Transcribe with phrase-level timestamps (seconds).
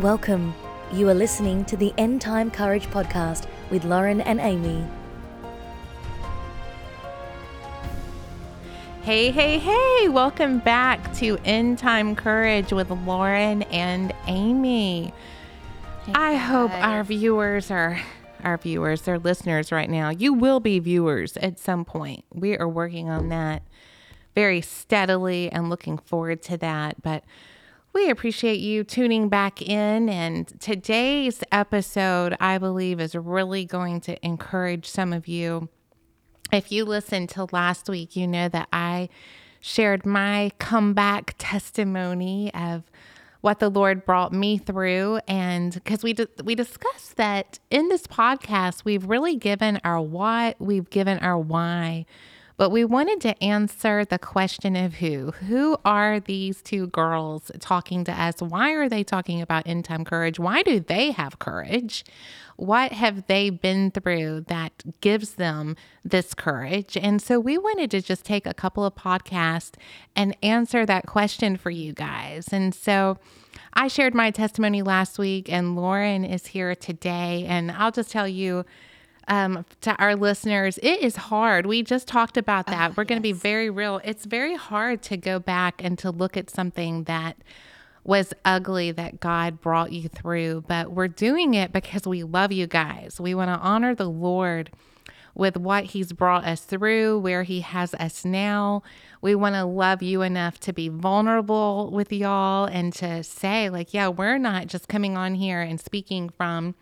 [0.00, 0.56] Welcome.
[0.92, 4.84] You are listening to the End Time Courage podcast with Lauren and Amy.
[9.02, 15.14] Hey, hey, hey, welcome back to End Time Courage with Lauren and Amy.
[16.12, 18.00] I hope our viewers are
[18.42, 20.10] our viewers, they're listeners right now.
[20.10, 22.24] You will be viewers at some point.
[22.32, 23.62] We are working on that
[24.34, 27.00] very steadily and looking forward to that.
[27.00, 27.22] But
[27.94, 30.08] we appreciate you tuning back in.
[30.08, 35.68] And today's episode, I believe, is really going to encourage some of you.
[36.52, 39.08] If you listened to last week, you know that I
[39.60, 42.82] shared my comeback testimony of
[43.40, 45.20] what the Lord brought me through.
[45.28, 50.90] And because we, we discussed that in this podcast, we've really given our what, we've
[50.90, 52.06] given our why.
[52.56, 55.32] But we wanted to answer the question of who.
[55.32, 58.40] Who are these two girls talking to us?
[58.40, 60.38] Why are they talking about end time courage?
[60.38, 62.04] Why do they have courage?
[62.56, 66.96] What have they been through that gives them this courage?
[66.96, 69.74] And so we wanted to just take a couple of podcasts
[70.14, 72.52] and answer that question for you guys.
[72.52, 73.18] And so
[73.72, 77.44] I shared my testimony last week, and Lauren is here today.
[77.48, 78.64] And I'll just tell you,
[79.28, 81.66] um, to our listeners, it is hard.
[81.66, 82.90] We just talked about that.
[82.90, 84.00] Oh, We're going to be very real.
[84.04, 87.36] It's very hard to go back and to look at something that
[88.04, 92.66] was ugly that God brought you through, but we're doing it because we love you
[92.66, 93.18] guys.
[93.18, 94.70] We want to honor the Lord
[95.34, 98.82] with what He's brought us through, where He has us now.
[99.22, 103.94] We want to love you enough to be vulnerable with y'all and to say, like,
[103.94, 106.74] yeah, we're not just coming on here and speaking from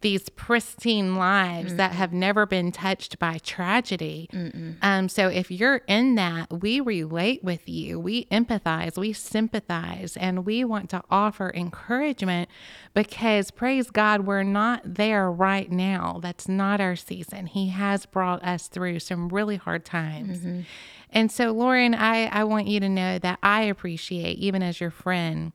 [0.00, 4.28] these pristine lives mm that have never been touched by tragedy.
[4.82, 10.44] Um, so if you're in that, we relate with you, we empathize, we sympathize, and
[10.44, 12.48] we want to offer encouragement
[12.94, 16.18] because praise God, we're not there right now.
[16.20, 17.46] That's not our season.
[17.46, 20.40] He has brought us through some really hard times.
[20.40, 20.62] Mm-hmm.
[21.10, 24.90] And so, Lauren, I, I want you to know that I appreciate, even as your
[24.90, 25.52] friend,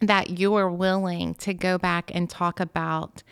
[0.00, 3.22] that you're willing to go back and talk about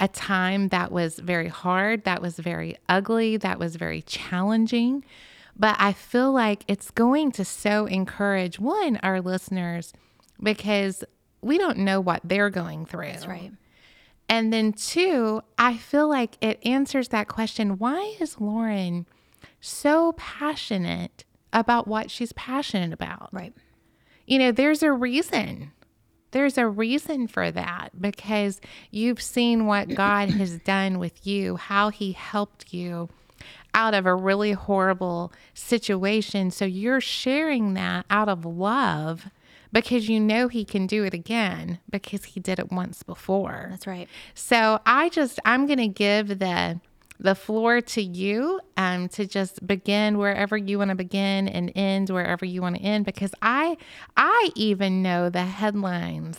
[0.00, 5.04] a time that was very hard, that was very ugly, that was very challenging.
[5.56, 9.92] But I feel like it's going to so encourage one, our listeners,
[10.40, 11.02] because
[11.42, 13.06] we don't know what they're going through.
[13.12, 13.52] That's right.
[14.28, 19.06] And then two, I feel like it answers that question why is Lauren
[19.60, 23.30] so passionate about what she's passionate about?
[23.32, 23.54] Right.
[24.26, 25.72] You know, there's a reason
[26.30, 31.90] there's a reason for that because you've seen what God has done with you, how
[31.90, 33.08] He helped you
[33.74, 36.50] out of a really horrible situation.
[36.50, 39.28] So you're sharing that out of love
[39.72, 43.68] because you know He can do it again because He did it once before.
[43.70, 44.08] That's right.
[44.34, 46.80] So I just, I'm going to give the
[47.20, 52.10] the floor to you um, to just begin wherever you want to begin and end
[52.10, 53.76] wherever you want to end because I
[54.16, 56.38] I even know the headlines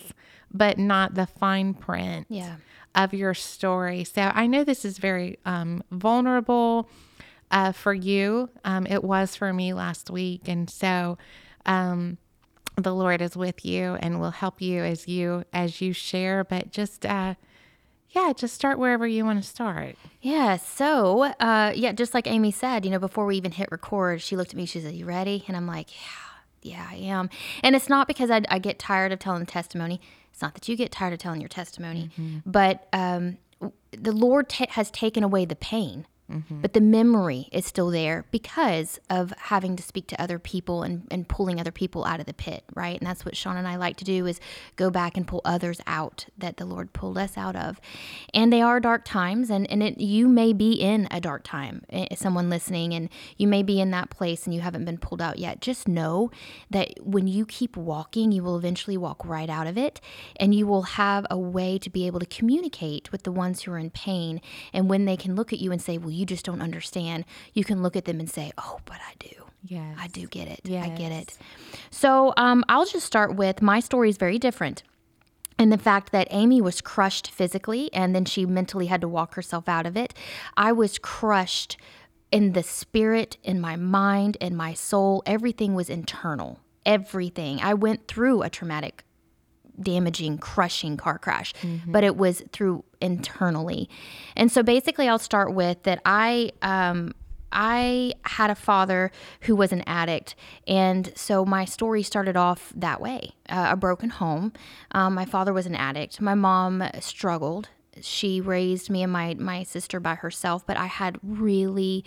[0.52, 2.56] but not the fine print yeah.
[2.96, 4.04] of your story.
[4.04, 6.90] So I know this is very um, vulnerable
[7.52, 8.50] uh, for you.
[8.66, 11.18] Um, it was for me last week, and so
[11.66, 12.18] um,
[12.76, 16.44] the Lord is with you and will help you as you as you share.
[16.44, 17.36] But just uh,
[18.12, 19.96] yeah, just start wherever you want to start.
[20.22, 20.58] Yeah.
[20.58, 24.36] So, uh, yeah, just like Amy said, you know, before we even hit record, she
[24.36, 24.66] looked at me.
[24.66, 25.90] She said, "You ready?" And I'm like,
[26.64, 27.30] "Yeah, yeah, I am."
[27.64, 30.02] And it's not because I, I get tired of telling the testimony.
[30.32, 32.38] It's not that you get tired of telling your testimony, mm-hmm.
[32.46, 33.38] but um,
[33.92, 36.08] the Lord t- has taken away the pain.
[36.30, 36.62] Mm-hmm.
[36.62, 41.08] But the memory is still there because of having to speak to other people and,
[41.10, 43.00] and pulling other people out of the pit, right?
[43.00, 44.40] And that's what Sean and I like to do is
[44.76, 47.82] go back and pull others out that the Lord pulled us out of.
[48.34, 51.84] And they are dark times and, and it, you may be in a dark time,
[51.90, 55.22] eh, someone listening, and you may be in that place and you haven't been pulled
[55.22, 55.62] out yet.
[55.62, 56.30] Just know
[56.70, 60.00] that when you keep walking, you will eventually walk right out of it
[60.36, 63.72] and you will have a way to be able to communicate with the ones who
[63.72, 64.42] are in pain.
[64.74, 67.64] And when they can look at you and say, well, you just don't understand, you
[67.64, 69.30] can look at them and say, "Oh, but I do.
[69.64, 69.98] Yes.
[70.00, 70.62] I do get it.
[70.64, 70.86] Yes.
[70.86, 71.38] I get it."
[71.90, 74.84] So, um, I'll just start with my story is very different.
[75.58, 79.36] And the fact that Amy was crushed physically and then she mentally had to walk
[79.36, 80.14] herself out of it.
[80.56, 81.76] I was crushed
[82.32, 85.22] in the spirit, in my mind, in my soul.
[85.26, 86.60] Everything was internal.
[86.86, 87.60] Everything.
[87.62, 89.04] I went through a traumatic
[89.82, 91.92] damaging, crushing car crash, mm-hmm.
[91.92, 93.90] but it was through internally.
[94.36, 97.14] And so basically, I'll start with that I, um,
[97.52, 99.12] I had a father
[99.42, 100.36] who was an addict,
[100.68, 104.54] and so my story started off that way uh, a broken home.
[104.92, 106.22] Um, my father was an addict.
[106.22, 107.70] My mom struggled.
[108.02, 112.06] She raised me and my, my sister by herself, but I had really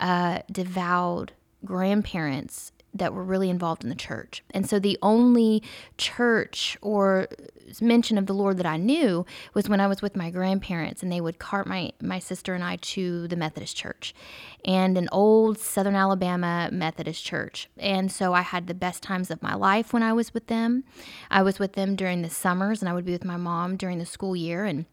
[0.00, 1.32] uh, devout
[1.64, 4.42] grandparents that were really involved in the church.
[4.50, 5.62] And so the only
[5.98, 7.28] church or
[7.80, 11.10] mention of the Lord that I knew was when I was with my grandparents and
[11.10, 14.14] they would cart my, my sister and I to the Methodist church
[14.64, 17.68] and an old Southern Alabama Methodist church.
[17.76, 20.84] And so I had the best times of my life when I was with them.
[21.30, 23.98] I was with them during the summers and I would be with my mom during
[23.98, 24.86] the school year and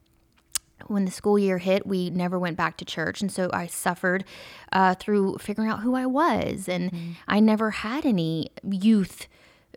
[0.89, 3.21] when the school year hit, we never went back to church.
[3.21, 4.23] And so I suffered
[4.71, 6.67] uh, through figuring out who I was.
[6.67, 7.15] And mm.
[7.27, 9.27] I never had any youth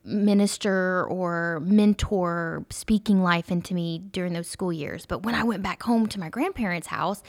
[0.05, 5.05] minister or mentor speaking life into me during those school years.
[5.05, 7.23] But when I went back home to my grandparents' house,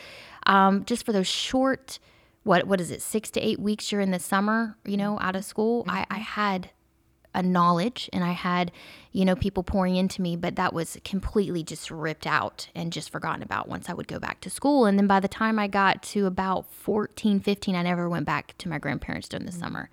[0.45, 1.99] um, just for those short,
[2.43, 5.43] what what is it, six to eight weeks during the summer, you know, out of
[5.43, 5.91] school, mm-hmm.
[5.91, 6.69] I, I had
[7.37, 8.71] a knowledge and I had,
[9.11, 13.11] you know, people pouring into me, but that was completely just ripped out and just
[13.11, 14.87] forgotten about once I would go back to school.
[14.87, 18.57] And then by the time I got to about 14, 15, I never went back
[18.57, 19.59] to my grandparents during the mm-hmm.
[19.59, 19.89] summer.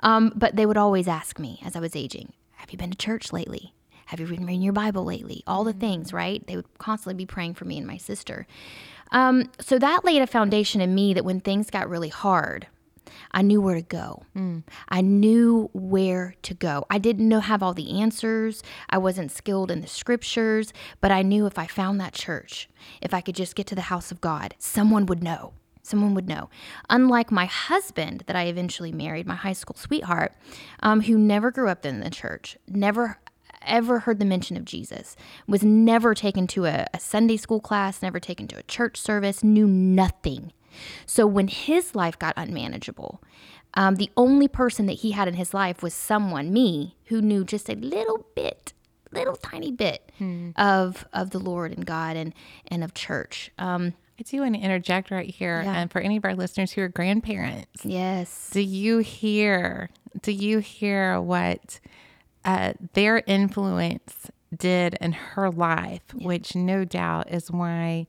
[0.00, 2.98] Um, but they would always ask me as I was aging, Have you been to
[2.98, 3.74] church lately?
[4.06, 5.44] Have you been reading your Bible lately?
[5.46, 5.80] All the mm-hmm.
[5.80, 6.44] things, right?
[6.48, 8.48] They would constantly be praying for me and my sister.
[9.12, 12.66] Um, so that laid a foundation in me that when things got really hard,
[13.32, 14.22] I knew where to go.
[14.36, 14.62] Mm.
[14.88, 16.84] I knew where to go.
[16.90, 18.62] I didn't know have all the answers.
[18.90, 22.68] I wasn't skilled in the scriptures, but I knew if I found that church,
[23.00, 25.54] if I could just get to the house of God, someone would know.
[25.84, 26.48] Someone would know.
[26.90, 30.32] Unlike my husband that I eventually married, my high school sweetheart,
[30.80, 33.18] um, who never grew up in the church, never
[33.64, 35.16] ever heard the mention of Jesus,
[35.46, 39.44] was never taken to a, a Sunday school class, never taken to a church service,
[39.44, 40.52] knew nothing
[41.06, 43.22] so when his life got unmanageable,
[43.74, 47.44] um, the only person that he had in his life was someone, me, who knew
[47.44, 48.72] just a little bit,
[49.10, 50.50] little tiny bit hmm.
[50.56, 52.34] of of the Lord and God and
[52.68, 53.50] and of church.
[53.58, 55.74] Um, I do want to interject right here, yeah.
[55.74, 59.90] and for any of our listeners who are grandparents, yes, do you hear?
[60.20, 61.80] Do you hear what
[62.44, 66.26] uh, their influence did in her life, yeah.
[66.26, 68.06] which no doubt is why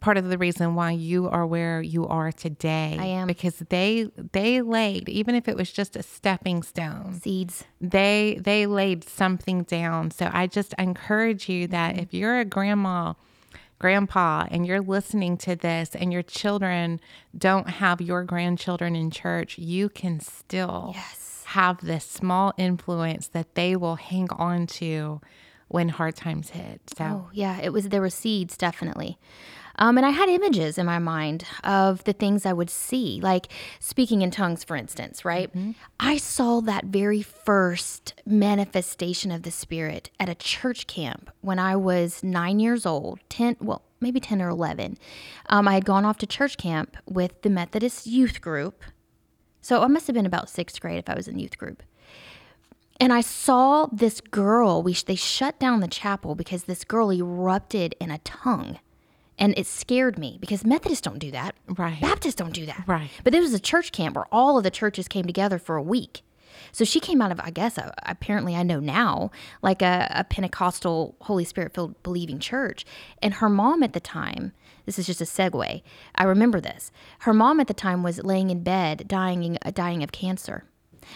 [0.00, 2.96] part of the reason why you are where you are today.
[2.98, 7.64] I am because they they laid even if it was just a stepping stone seeds.
[7.80, 10.10] They they laid something down.
[10.10, 12.02] So I just encourage you that mm-hmm.
[12.02, 13.14] if you're a grandma,
[13.78, 17.00] grandpa, and you're listening to this, and your children
[17.36, 21.42] don't have your grandchildren in church, you can still yes.
[21.46, 25.20] have this small influence that they will hang on to
[25.68, 26.80] when hard times hit.
[26.96, 29.18] So oh, yeah, it was there were seeds definitely.
[29.78, 33.48] Um, and I had images in my mind of the things I would see, like
[33.78, 35.50] speaking in tongues, for instance, right?
[35.50, 35.72] Mm-hmm.
[36.00, 41.76] I saw that very first manifestation of the Spirit at a church camp when I
[41.76, 44.98] was nine years old, 10, well, maybe 10 or 11.
[45.48, 48.82] Um, I had gone off to church camp with the Methodist youth group.
[49.60, 51.82] So I must have been about sixth grade if I was in youth group.
[52.98, 54.82] And I saw this girl.
[54.82, 58.78] We they shut down the chapel because this girl erupted in a tongue.
[59.38, 61.54] And it scared me because Methodists don't do that.
[61.68, 62.00] Right.
[62.00, 62.84] Baptists don't do that.
[62.86, 63.10] Right.
[63.22, 65.82] But this was a church camp where all of the churches came together for a
[65.82, 66.22] week.
[66.72, 69.30] So she came out of, I guess, a, apparently I know now,
[69.62, 72.84] like a, a Pentecostal, Holy Spirit filled believing church.
[73.22, 74.52] And her mom at the time,
[74.84, 75.82] this is just a segue.
[76.14, 76.90] I remember this.
[77.20, 80.64] Her mom at the time was laying in bed, dying, dying of cancer.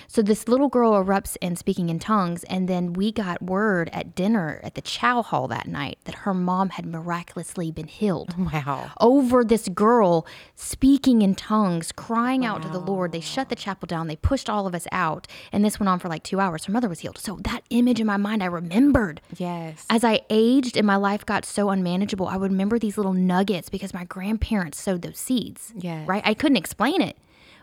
[0.06, 4.14] So this little girl erupts in speaking in tongues, and then we got word at
[4.14, 8.34] dinner at the chow hall that night that her mom had miraculously been healed.
[8.50, 8.90] Wow.
[9.00, 12.56] Over this girl speaking in tongues, crying wow.
[12.56, 13.12] out to the Lord.
[13.12, 16.00] They shut the chapel down, they pushed all of us out, and this went on
[16.00, 16.64] for like two hours.
[16.64, 17.18] Her mother was healed.
[17.18, 19.20] So that image in my mind, I remembered.
[19.36, 19.86] Yes.
[19.88, 23.68] As I aged and my life got so unmanageable, I would remember these little nuggets
[23.68, 25.72] because my grandparents sowed those seeds.
[25.76, 26.08] Yes.
[26.08, 26.22] Right?
[26.24, 27.16] I couldn't explain it,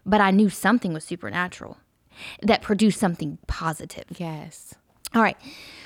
[0.05, 1.77] but I knew something was supernatural
[2.42, 4.06] that produce something positive.
[4.18, 4.76] Yes.
[5.16, 5.38] All right.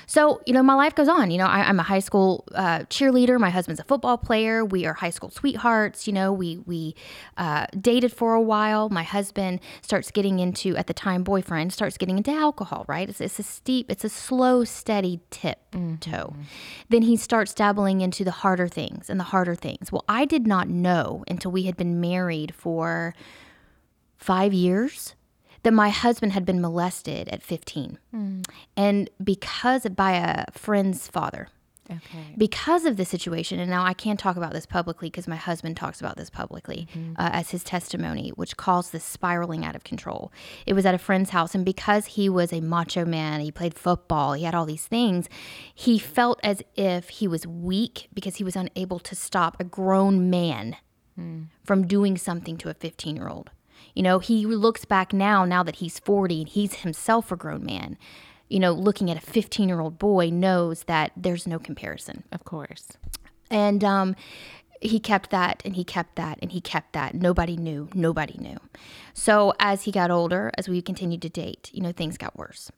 [0.06, 1.30] So, you know, my life goes on.
[1.30, 3.38] You know, I, am a high school uh, cheerleader.
[3.38, 4.64] My husband's a football player.
[4.64, 6.06] We are high school sweethearts.
[6.06, 6.96] You know, we we
[7.38, 8.88] uh, dated for a while.
[8.88, 12.84] My husband starts getting into, at the time, boyfriend starts getting into alcohol.
[12.88, 13.08] Right?
[13.08, 15.96] It's, it's a steep, it's a slow, steady tip mm-hmm.
[15.96, 16.34] toe.
[16.88, 19.92] Then he starts dabbling into the harder things and the harder things.
[19.92, 23.14] Well, I did not know until we had been married for
[24.18, 25.14] five years
[25.62, 27.98] that my husband had been molested at 15.
[28.14, 28.46] Mm.
[28.76, 31.48] And because by a friend's father.
[31.90, 32.34] Okay.
[32.38, 33.58] because of the situation.
[33.58, 36.88] And now I can't talk about this publicly because my husband talks about this publicly
[37.16, 40.32] uh, as his testimony, which caused this spiraling out of control.
[40.64, 43.74] It was at a friend's house, and because he was a macho man, he played
[43.74, 45.28] football, he had all these things,
[45.74, 50.30] he felt as if he was weak because he was unable to stop a grown
[50.30, 50.76] man
[51.64, 53.50] from doing something to a 15 year old.
[53.94, 57.64] You know, he looks back now, now that he's 40 and he's himself a grown
[57.64, 57.98] man,
[58.48, 62.24] you know, looking at a 15 year old boy knows that there's no comparison.
[62.32, 62.88] Of course.
[63.50, 64.16] And um,
[64.80, 67.14] he kept that and he kept that and he kept that.
[67.14, 67.88] Nobody knew.
[67.94, 68.58] Nobody knew.
[69.14, 72.70] So as he got older, as we continued to date, you know, things got worse.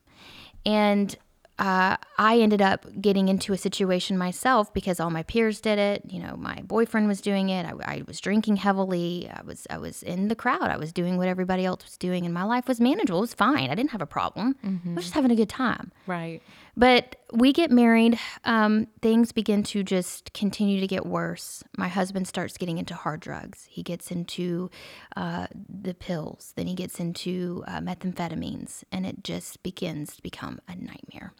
[0.67, 1.17] And
[1.59, 6.03] uh, I ended up getting into a situation myself because all my peers did it.
[6.09, 7.65] You know, my boyfriend was doing it.
[7.65, 9.31] I, I was drinking heavily.
[9.33, 10.63] I was I was in the crowd.
[10.63, 13.19] I was doing what everybody else was doing, and my life was manageable.
[13.19, 13.71] It was fine.
[13.71, 14.57] I didn't have a problem.
[14.65, 15.93] I was just having a good time.
[16.07, 16.43] Right.
[16.77, 18.19] But we get married.
[18.45, 21.63] Um, things begin to just continue to get worse.
[21.77, 23.67] My husband starts getting into hard drugs.
[23.71, 24.71] He gets into
[25.17, 26.53] uh, the pills.
[26.57, 31.33] Then he gets into uh, methamphetamines, and it just begins to become a nightmare.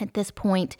[0.00, 0.76] At this point,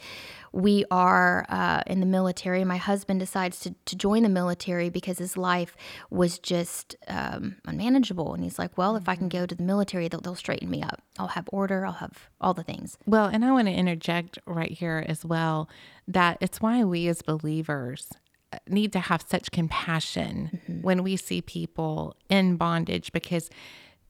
[0.52, 2.64] we are uh, in the military.
[2.64, 5.76] My husband decides to, to join the military because his life
[6.10, 8.34] was just um, unmanageable.
[8.34, 10.82] And he's like, Well, if I can go to the military, they'll, they'll straighten me
[10.82, 11.02] up.
[11.18, 12.96] I'll have order, I'll have all the things.
[13.06, 15.68] Well, and I want to interject right here as well
[16.06, 18.10] that it's why we as believers
[18.52, 23.50] uh, need to have such compassion when we see people in bondage because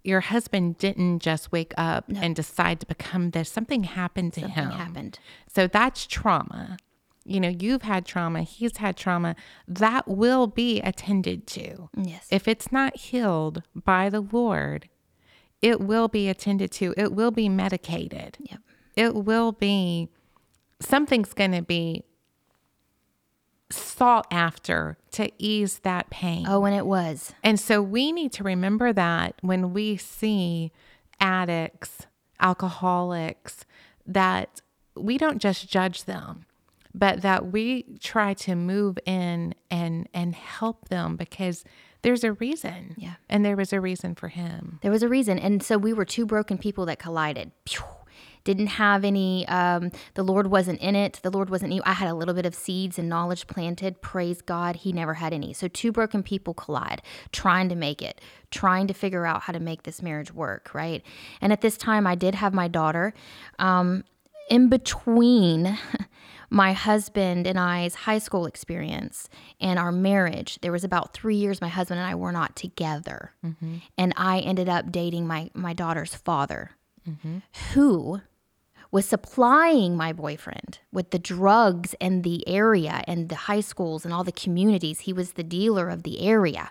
[0.04, 3.50] your husband didn't just wake up and decide to become this.
[3.50, 4.70] Something happened to him.
[4.70, 5.18] happened.
[5.52, 6.78] So that's trauma.
[7.24, 9.36] You know, you've had trauma, he's had trauma.
[9.66, 11.90] That will be attended to.
[11.94, 12.26] Yes.
[12.30, 14.88] If it's not healed by the Lord,
[15.60, 16.94] it will be attended to.
[16.96, 18.38] It will be medicated.
[18.40, 18.60] Yep.
[18.96, 20.08] It will be
[20.80, 22.04] something's going to be
[23.70, 26.46] sought after to ease that pain.
[26.48, 27.32] Oh, and it was.
[27.42, 30.72] And so we need to remember that when we see
[31.20, 32.06] addicts,
[32.40, 33.64] alcoholics,
[34.06, 34.62] that
[34.96, 36.46] we don't just judge them,
[36.94, 41.64] but that we try to move in and and help them because
[42.02, 42.94] there's a reason.
[42.96, 43.14] Yeah.
[43.28, 44.78] And there was a reason for him.
[44.82, 45.38] There was a reason.
[45.38, 47.52] And so we were two broken people that collided.
[47.66, 47.84] Phew.
[48.48, 51.20] Didn't have any, um, the Lord wasn't in it.
[51.22, 54.00] The Lord wasn't, I had a little bit of seeds and knowledge planted.
[54.00, 54.76] Praise God.
[54.76, 55.52] He never had any.
[55.52, 59.60] So two broken people collide, trying to make it, trying to figure out how to
[59.60, 61.02] make this marriage work, right?
[61.42, 63.12] And at this time, I did have my daughter.
[63.58, 64.04] Um,
[64.48, 65.78] in between
[66.50, 69.28] my husband and I's high school experience
[69.60, 73.32] and our marriage, there was about three years my husband and I were not together.
[73.98, 76.70] And I ended up dating my, my daughter's father,
[77.74, 78.20] who
[78.90, 84.14] was supplying my boyfriend with the drugs and the area and the high schools and
[84.14, 85.00] all the communities.
[85.00, 86.70] He was the dealer of the area.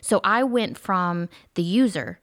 [0.00, 2.20] So I went from the user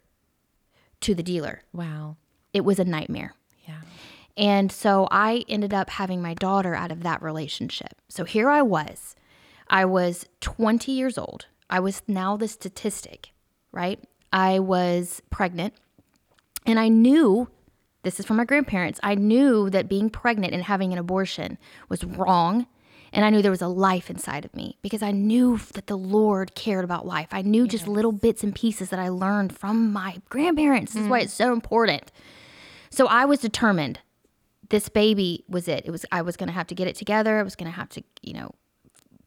[1.01, 1.63] to the dealer.
[1.73, 2.17] Wow.
[2.53, 3.33] It was a nightmare.
[3.67, 3.81] Yeah.
[4.37, 8.01] And so I ended up having my daughter out of that relationship.
[8.07, 9.15] So here I was.
[9.67, 11.47] I was 20 years old.
[11.69, 13.31] I was now the statistic,
[13.71, 13.99] right?
[14.31, 15.73] I was pregnant.
[16.65, 17.49] And I knew
[18.03, 18.99] this is from my grandparents.
[19.03, 21.57] I knew that being pregnant and having an abortion
[21.89, 22.67] was wrong.
[23.13, 25.97] And I knew there was a life inside of me because I knew that the
[25.97, 27.27] Lord cared about life.
[27.31, 30.93] I knew just little bits and pieces that I learned from my grandparents.
[30.93, 31.23] This is why mm.
[31.25, 32.11] it's so important.
[32.89, 33.99] So I was determined
[34.69, 35.83] this baby was it.
[35.85, 37.37] It was I was going to have to get it together.
[37.37, 38.55] I was going to have to, you know,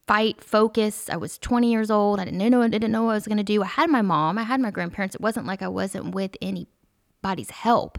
[0.07, 1.09] fight, focus.
[1.09, 2.19] I was 20 years old.
[2.19, 3.63] I didn't know I didn't know what I was going to do.
[3.63, 5.15] I had my mom, I had my grandparents.
[5.15, 6.35] It wasn't like I wasn't with
[7.25, 7.97] anybody's help.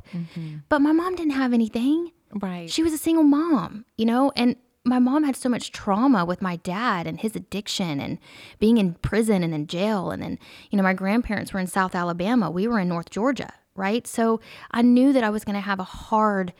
[0.68, 2.12] But my mom didn't have anything.
[2.32, 2.70] Right.
[2.70, 6.40] She was a single mom, you know, and my mom had so much trauma with
[6.40, 8.18] my dad and his addiction and
[8.60, 10.10] being in prison and in jail.
[10.10, 10.38] And then,
[10.70, 12.50] you know, my grandparents were in South Alabama.
[12.50, 14.06] We were in North Georgia, right?
[14.06, 14.40] So
[14.70, 16.52] I knew that I was going to have a hard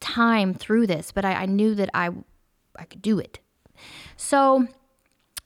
[0.00, 2.10] time through this, but I, I knew that I,
[2.78, 3.40] I could do it.
[4.16, 4.66] So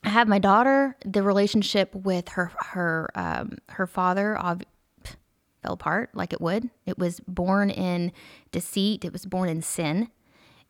[0.04, 0.96] I have my daughter.
[1.04, 4.36] The relationship with her her um, her father
[5.62, 6.70] fell apart like it would.
[6.86, 8.12] It was born in
[8.50, 9.04] deceit.
[9.04, 10.08] It was born in sin,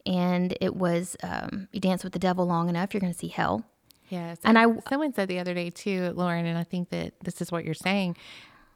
[0.06, 3.28] and it was um, you dance with the devil long enough, you're going to see
[3.28, 3.64] hell.
[4.08, 4.38] Yes.
[4.44, 7.50] And I- someone said the other day too, Lauren, and I think that this is
[7.50, 8.16] what you're saying.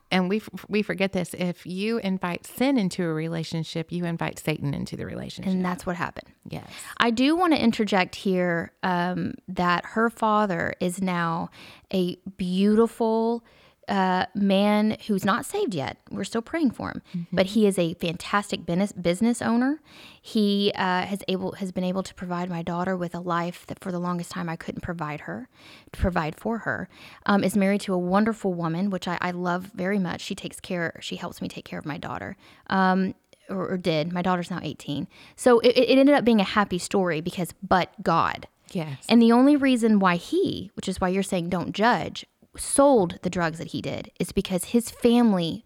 [0.08, 1.34] And we f- we forget this.
[1.34, 5.52] If you invite sin into a relationship, you invite Satan into the relationship.
[5.52, 6.28] And that's what happened.
[6.48, 6.64] yes.
[6.98, 11.50] I do want to interject here um, that her father is now
[11.92, 13.44] a beautiful,
[13.88, 15.96] uh, man who's not saved yet.
[16.10, 19.80] We're still praying for him, but he is a fantastic business business owner.
[20.20, 23.78] He uh, has able has been able to provide my daughter with a life that
[23.80, 25.48] for the longest time I couldn't provide her,
[25.92, 26.88] to provide for her.
[27.26, 30.20] Um, is married to a wonderful woman, which I, I love very much.
[30.20, 30.98] She takes care.
[31.00, 32.36] She helps me take care of my daughter.
[32.68, 33.14] Um,
[33.48, 34.12] or, or did.
[34.12, 35.06] My daughter's now 18.
[35.36, 38.48] So it, it ended up being a happy story because, but God.
[38.72, 39.04] Yes.
[39.08, 42.26] And the only reason why he, which is why you're saying don't judge,
[42.58, 45.64] sold the drugs that he did is because his family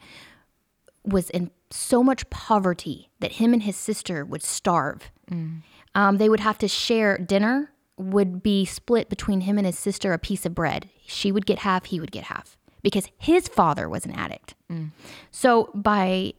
[1.05, 5.11] was in so much poverty that him and his sister would starve.
[5.95, 10.13] Um, they would have to share dinner, would be split between him and his sister
[10.13, 10.89] a piece of bread.
[11.07, 14.55] She would get half, he would get half because his father was an addict.
[15.31, 16.35] So by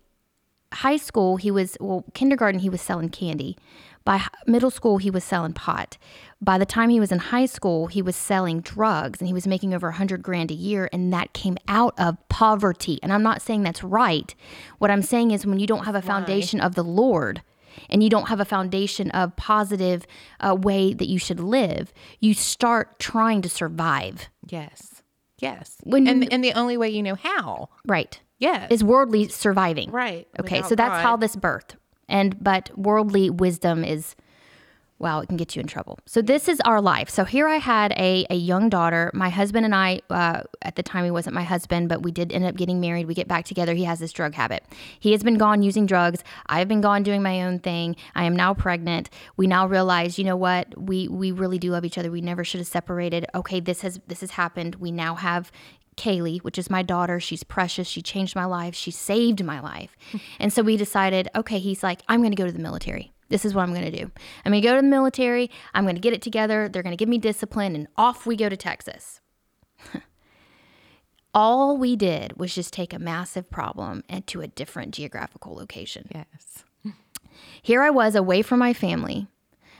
[0.73, 3.57] high school, he was, well, kindergarten, he was selling candy.
[4.05, 5.97] By middle school, he was selling pot.
[6.43, 9.45] By the time he was in high school, he was selling drugs and he was
[9.45, 10.89] making over a 100 grand a year.
[10.91, 12.97] And that came out of poverty.
[13.03, 14.33] And I'm not saying that's right.
[14.79, 17.43] What I'm saying is when you don't have a foundation of the Lord,
[17.89, 20.05] and you don't have a foundation of positive
[20.41, 24.29] uh, way that you should live, you start trying to survive.
[24.49, 24.87] yes.
[25.39, 25.77] Yes.
[25.83, 27.69] When and you- and the only way you know how.
[27.87, 28.19] Right.
[28.37, 28.67] Yes.
[28.71, 29.89] Is worldly surviving.
[29.89, 30.27] Right.
[30.39, 31.01] Okay, Without so that's God.
[31.01, 31.75] how this birth
[32.09, 34.15] And but worldly wisdom is
[35.01, 35.99] wow, it can get you in trouble.
[36.05, 37.09] So this is our life.
[37.09, 39.11] So here I had a, a young daughter.
[39.13, 42.31] My husband and I, uh, at the time he wasn't my husband, but we did
[42.31, 43.07] end up getting married.
[43.07, 43.73] We get back together.
[43.73, 44.63] He has this drug habit.
[44.99, 46.23] He has been gone using drugs.
[46.47, 47.95] I've been gone doing my own thing.
[48.15, 49.09] I am now pregnant.
[49.37, 50.79] We now realize, you know what?
[50.79, 52.11] We we really do love each other.
[52.11, 53.25] We never should have separated.
[53.33, 54.75] Okay, this has this has happened.
[54.75, 55.51] We now have
[55.97, 57.19] Kaylee, which is my daughter.
[57.19, 57.87] She's precious.
[57.87, 58.75] She changed my life.
[58.75, 59.95] She saved my life.
[60.39, 63.11] and so we decided, okay, he's like, I'm going to go to the military.
[63.31, 64.11] This is what I'm going to do.
[64.45, 65.49] I'm going to go to the military.
[65.73, 66.69] I'm going to get it together.
[66.69, 69.21] They're going to give me discipline, and off we go to Texas.
[71.33, 76.09] All we did was just take a massive problem and to a different geographical location.
[76.13, 76.65] yes.
[77.61, 79.27] Here I was away from my family.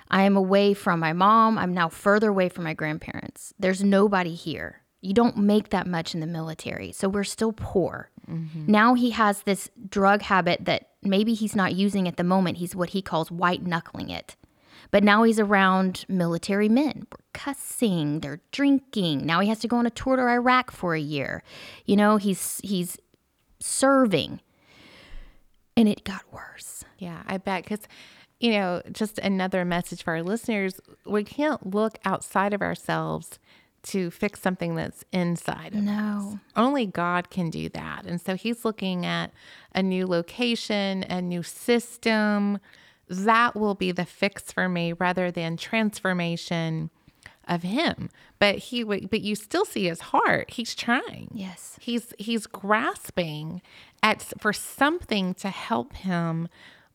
[0.10, 1.58] I am away from my mom.
[1.58, 3.53] I'm now further away from my grandparents.
[3.60, 4.81] There's nobody here.
[5.00, 6.91] You don't make that much in the military.
[6.91, 8.12] So we're still poor.
[8.29, 8.65] Mm-hmm.
[8.70, 12.58] Now he has this drug habit that maybe he's not using at the moment.
[12.58, 14.36] He's what he calls white knuckling it.
[14.89, 17.08] But now he's around military men.
[17.12, 19.26] We're cussing, they're drinking.
[19.26, 21.43] Now he has to go on a tour to Iraq for a year.
[21.86, 22.97] You know, he's he's
[23.60, 24.41] serving.
[25.78, 26.84] And it got worse.
[26.97, 27.63] Yeah, I bet.
[27.63, 27.88] Because,
[28.41, 33.39] you know, just another message for our listeners we can't look outside of ourselves
[33.84, 36.39] to fix something that's inside of No.
[36.56, 38.06] Only God can do that.
[38.06, 39.32] And so he's looking at
[39.74, 42.60] a new location, a new system.
[43.08, 46.89] That will be the fix for me rather than transformation
[47.48, 48.10] of him.
[48.39, 50.52] But he would but you still see his heart.
[50.52, 51.30] He's trying.
[51.34, 51.78] Yes.
[51.82, 53.62] He's he's grasping
[54.02, 56.48] at for something to help him.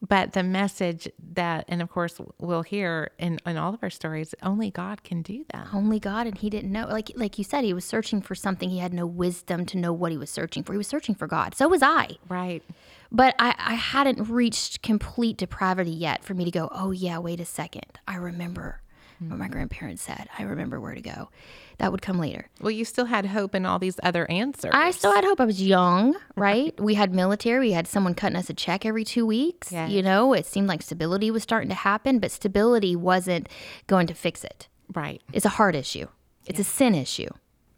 [0.06, 4.35] But the message that, and of course, we'll hear in, in all of our stories,
[4.42, 5.68] only God can do that.
[5.72, 8.68] only God and he didn't know like like you said he was searching for something.
[8.70, 10.72] He had no wisdom to know what he was searching for.
[10.72, 11.54] He was searching for God.
[11.54, 12.18] So was I.
[12.28, 12.62] Right.
[13.11, 17.40] but I, I hadn't reached complete depravity yet for me to go oh yeah wait
[17.40, 17.98] a second.
[18.06, 18.82] I remember
[19.18, 19.52] what my hmm.
[19.52, 20.29] grandparents said.
[20.38, 21.31] I remember where to go.
[21.79, 22.48] That would come later.
[22.61, 24.72] Well, you still had hope in all these other answers.
[24.74, 25.40] I still had hope.
[25.40, 26.79] I was young right?
[26.81, 27.68] We had military.
[27.68, 29.72] We had someone cutting us a check every two weeks.
[29.72, 29.90] Yes.
[29.90, 33.48] you know it seemed like stability was starting to happen but stability wasn't
[33.87, 34.68] going to fix it.
[34.94, 35.20] Right.
[35.33, 36.07] it's a heart issue.
[36.46, 37.29] It's a sin issue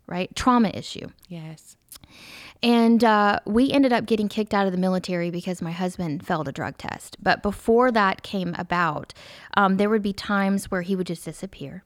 [0.09, 0.35] right?
[0.35, 1.09] Trauma issue.
[1.29, 1.77] Yes.
[2.63, 6.49] And uh, we ended up getting kicked out of the military because my husband failed
[6.49, 7.17] a drug test.
[7.23, 9.15] But before that came about,
[9.57, 11.85] um, there would be times where he would just disappear.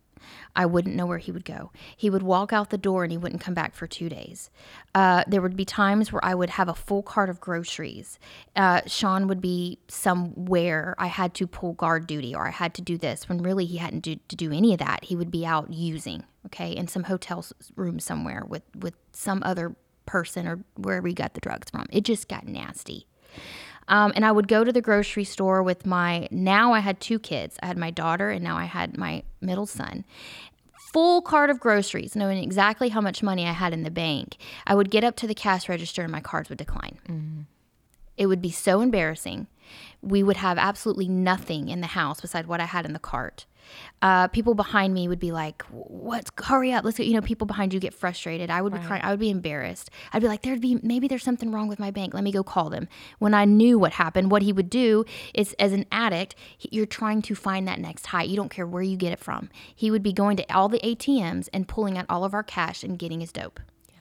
[0.55, 1.73] I wouldn't know where he would go.
[1.97, 4.51] He would walk out the door and he wouldn't come back for two days.
[4.95, 8.19] Uh, there would be times where I would have a full cart of groceries.
[8.55, 10.95] Uh, Sean would be somewhere.
[10.99, 13.79] I had to pull guard duty or I had to do this when really he
[13.79, 15.05] hadn't do, to do any of that.
[15.05, 17.45] He would be out using, okay, in some hotel
[17.77, 19.75] room somewhere with, with some other
[20.13, 21.87] person or wherever he got the drugs from.
[21.91, 23.07] It just got nasty.
[23.89, 27.19] Um, and I would go to the grocery store with my, now I had two
[27.19, 27.57] kids.
[27.63, 30.05] I had my daughter and now I had my middle son.
[30.93, 34.37] Full cart of groceries, knowing exactly how much money I had in the bank.
[34.67, 36.99] I would get up to the cash register and my cards would decline.
[38.19, 39.47] It would be so embarrassing.
[40.03, 43.47] We would have absolutely nothing in the house beside what I had in the cart.
[44.01, 46.31] Uh, people behind me would be like, "What's?
[46.45, 46.85] Hurry up!
[46.85, 48.51] Let's go!" You know, people behind you get frustrated.
[48.51, 49.03] I would be crying.
[49.03, 49.91] I would be embarrassed.
[50.13, 52.15] I'd be like, "There'd be maybe there's something wrong with my bank.
[52.15, 55.55] Let me go call them." When I knew what happened, what he would do is,
[55.59, 58.25] as an addict, he, you're trying to find that next high.
[58.25, 59.51] You don't care where you get it from.
[59.75, 62.83] He would be going to all the ATMs and pulling out all of our cash
[62.83, 63.61] and getting his dope.
[63.89, 64.01] Yeah.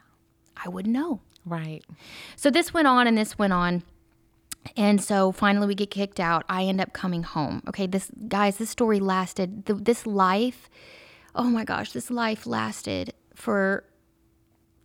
[0.65, 1.21] I wouldn't know.
[1.45, 1.83] Right.
[2.35, 3.83] So this went on and this went on.
[4.77, 6.43] And so finally we get kicked out.
[6.47, 7.63] I end up coming home.
[7.67, 10.69] Okay, this guys, this story lasted th- this life.
[11.33, 13.83] Oh my gosh, this life lasted for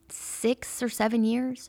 [0.08, 1.68] 6 or 7 years.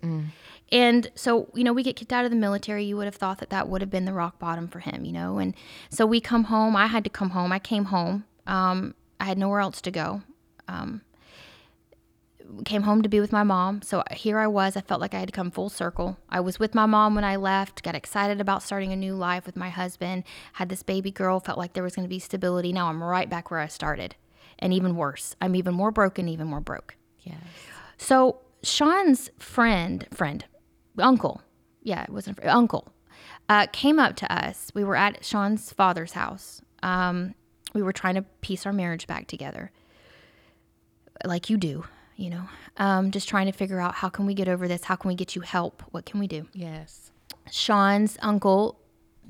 [0.71, 2.83] And so, you know, we get kicked out of the military.
[2.85, 5.11] You would have thought that that would have been the rock bottom for him, you
[5.11, 5.37] know.
[5.37, 5.55] And
[5.89, 6.75] so we come home.
[6.75, 7.51] I had to come home.
[7.51, 8.25] I came home.
[8.45, 10.21] Um, I had nowhere else to go.
[10.67, 11.01] Um,
[12.65, 13.81] came home to be with my mom.
[13.81, 14.77] So here I was.
[14.77, 16.17] I felt like I had come full circle.
[16.29, 19.45] I was with my mom when I left, got excited about starting a new life
[19.45, 22.71] with my husband, had this baby girl, felt like there was going to be stability.
[22.73, 24.15] Now I'm right back where I started.
[24.59, 26.95] And even worse, I'm even more broken, even more broke.
[27.21, 27.37] Yes.
[27.97, 30.43] So Sean's friend, friend,
[30.97, 31.41] uncle,
[31.83, 32.87] yeah, it wasn't a friend, uncle,
[33.49, 34.71] uh, came up to us.
[34.73, 36.61] We were at Sean's father's house.
[36.81, 37.35] Um,
[37.73, 39.71] we were trying to piece our marriage back together,
[41.23, 41.85] like you do,
[42.17, 42.43] you know.
[42.77, 44.83] Um, just trying to figure out how can we get over this?
[44.83, 45.83] How can we get you help?
[45.91, 46.47] What can we do?
[46.53, 47.11] Yes.
[47.49, 48.79] Sean's uncle,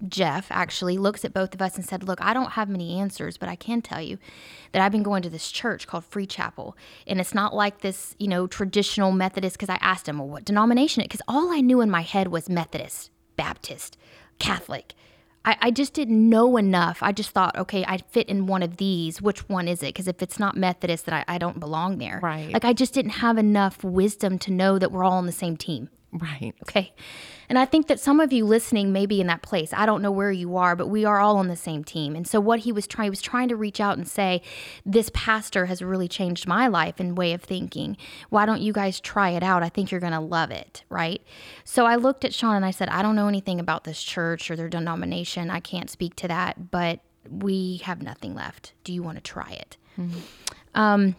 [0.08, 3.38] Jeff, actually looks at both of us and said, Look, I don't have many answers,
[3.38, 4.18] but I can tell you
[4.72, 6.76] that I've been going to this church called Free Chapel.
[7.06, 10.46] And it's not like this, you know, traditional Methodist, because I asked him, Well, what
[10.46, 11.04] denomination?
[11.04, 13.98] Because all I knew in my head was Methodist, Baptist,
[14.40, 14.94] Catholic.
[15.48, 17.02] I, I just didn't know enough.
[17.02, 19.22] I just thought, okay, I fit in one of these.
[19.22, 19.88] Which one is it?
[19.88, 22.20] Because if it's not Methodist, that I, I don't belong there.
[22.22, 22.52] Right.
[22.52, 25.56] Like I just didn't have enough wisdom to know that we're all on the same
[25.56, 25.88] team.
[26.20, 26.54] Right.
[26.64, 26.94] Okay.
[27.50, 29.72] And I think that some of you listening may be in that place.
[29.74, 32.16] I don't know where you are, but we are all on the same team.
[32.16, 34.42] And so what he was trying he was trying to reach out and say,
[34.86, 37.96] this pastor has really changed my life and way of thinking.
[38.30, 39.64] Why don't you guys try it out?
[39.64, 41.22] I think you're going to love it, right?
[41.64, 44.52] So I looked at Sean and I said, I don't know anything about this church
[44.52, 45.50] or their denomination.
[45.50, 47.00] I can't speak to that, but
[47.30, 48.74] we have nothing left.
[48.84, 49.78] Do you want to try it?
[50.76, 51.16] Um,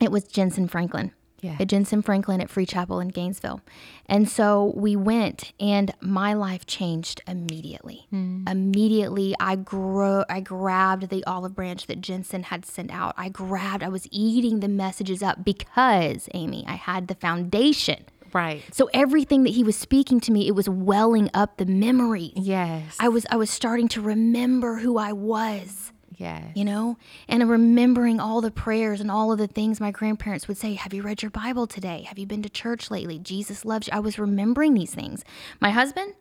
[0.00, 1.12] it was Jentezen Franklin
[1.46, 1.56] Yeah.
[1.60, 3.60] at Jentezen Franklin at Free Chapel in Gainesville.
[4.06, 8.06] And so we went and my life changed immediately.
[8.10, 8.44] Hmm.
[8.48, 13.14] Immediately I grew I grabbed the olive branch that Jentezen had sent out.
[13.16, 18.04] I grabbed I was eating the messages up because Amy, I had the foundation.
[18.32, 18.62] Right.
[18.72, 22.32] So everything that he was speaking to me, it was welling up the memories.
[22.36, 22.96] Yes.
[22.98, 26.44] I was I was starting to remember who I was yes.
[26.54, 26.96] you know?
[27.28, 30.92] And remembering all the prayers and all of the things my grandparents would say have
[30.94, 32.02] you read your bible today?
[32.08, 33.18] Have you been to church lately?
[33.18, 33.92] Jesus loves you.
[33.94, 35.24] I was remembering these things.
[35.60, 36.14] My husband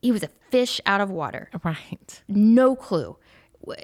[0.00, 1.48] he was a fish out of water.
[1.64, 2.22] Right.
[2.28, 3.16] no clue.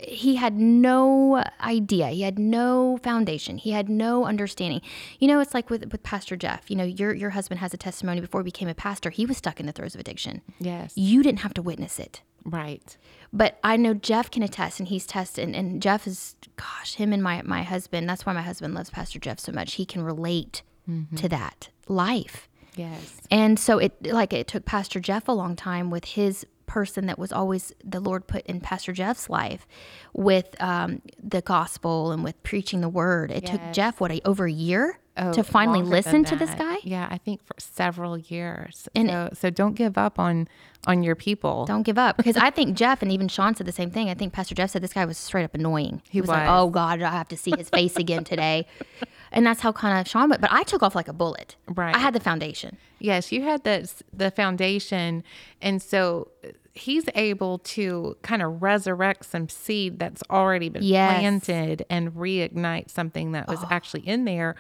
[0.03, 2.09] He had no idea.
[2.09, 3.59] He had no foundation.
[3.59, 4.81] He had no understanding.
[5.21, 6.69] You know it's like with with pastor jeff.
[6.69, 8.21] You know your your husband has a testimony.
[8.21, 10.43] Before he became a pastor he was stuck in the throes of addiction.
[10.59, 10.97] Yes.
[10.97, 12.23] you didn't have to witness it.
[12.45, 12.97] Right.
[13.33, 15.45] But I know Jeff can attest, and he's tested.
[15.45, 18.09] And, and Jeff is, gosh, him and my my husband.
[18.09, 19.75] That's why my husband loves Pastor Jeff so much.
[19.75, 21.17] He can relate mm-hmm.
[21.17, 22.49] to that life.
[22.77, 23.21] Yes.
[23.31, 27.19] And so it like it took Pastor Jeff a long time with his person that
[27.19, 29.67] was always the Lord put in Pastor Jeff's life
[30.13, 33.33] with um, the gospel and with preaching the word.
[33.33, 36.77] It took Jeff what a, over a year Oh, to finally listen to this guy.
[36.85, 38.89] Yeah, I think for several years.
[38.95, 40.47] And so, so don't give up on
[40.87, 41.67] on your people.
[41.67, 44.09] Don't give up because I think Jeff and even Sean said the same thing.
[44.09, 46.03] I think Pastor Jeff said this guy was straight up annoying.
[46.09, 48.67] He, was, like, "Oh God, I have to see his face again today,"
[49.33, 50.41] and that's how kind of Sean went.
[50.41, 51.57] But I took off like a bullet.
[51.69, 51.95] Right.
[51.95, 52.77] I had the foundation.
[52.99, 55.23] Yes, you had the the foundation,
[55.63, 61.17] and so uh, he's able to kind of resurrect some seed that's already been Yes.
[61.17, 61.21] Oh.
[61.21, 64.55] planted and reignite something that was actually in there.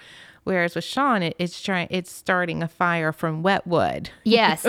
[0.44, 4.10] Whereas with Sean, it, it's trying it's starting a fire from wet wood.
[4.24, 4.66] Yes,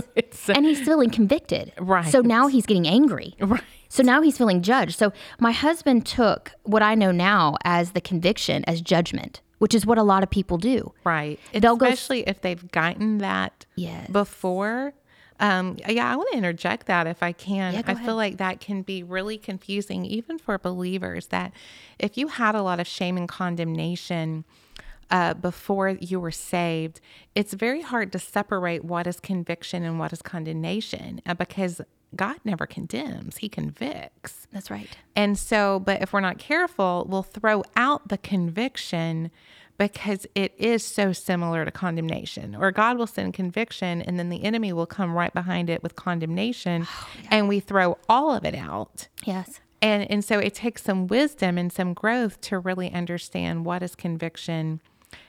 [0.50, 1.72] and he's feeling convicted.
[1.80, 2.06] Right.
[2.12, 3.36] So now he's getting angry.
[3.40, 3.62] Right.
[3.88, 4.98] So now he's feeling judged.
[4.98, 9.86] So my husband took what I know now as the conviction as judgment, which is
[9.86, 10.92] what a lot of people do.
[11.04, 11.40] Right.
[11.54, 14.10] They'll go- Especially if they've gotten that Yes.
[14.10, 14.94] before.
[15.42, 17.74] Um, yeah, I want to interject that if I can.
[17.74, 21.54] Yeah, go I feel like that can be really confusing, even for believers, that
[21.98, 24.44] if you had a lot of shame and condemnation
[25.10, 27.00] uh, before you were saved,
[27.36, 31.80] it's very hard to separate what is conviction and what is condemnation uh, because
[32.16, 34.48] God never condemns, He convicts.
[34.52, 34.90] That's right.
[35.16, 39.32] And so, but if we're not careful, we'll throw out the conviction
[39.80, 42.56] because it is so similar to condemnation.
[42.56, 45.96] Or God will send conviction and then the enemy will come right behind it with
[45.96, 49.08] condemnation oh, and we throw all of it out.
[49.24, 49.62] Yes.
[49.82, 53.96] And and so it takes some wisdom and some growth to really understand what is
[53.96, 54.82] conviction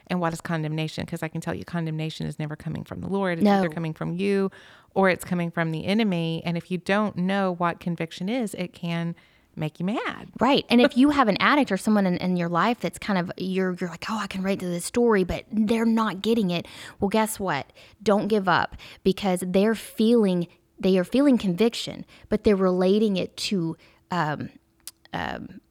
[0.07, 3.07] and what is condemnation because I can tell you condemnation is never coming from the
[3.07, 3.39] Lord.
[3.39, 3.59] It's No.
[3.59, 4.51] either coming from you
[4.93, 6.41] or it's coming from the enemy.
[6.45, 9.15] And if you don't know what conviction is, it can
[9.55, 10.29] make you mad.
[10.39, 10.65] Right.
[10.69, 13.31] And if you have an addict or someone in, in your life that's kind of
[13.37, 16.67] you're you're like, oh, I can relate to this story, but they're not getting it.
[16.99, 17.71] Well, guess what?
[18.01, 20.47] Don't give up because they're feeling
[20.79, 23.77] they are feeling conviction, but they're relating it to
[24.09, 24.49] um,
[25.13, 25.61] um,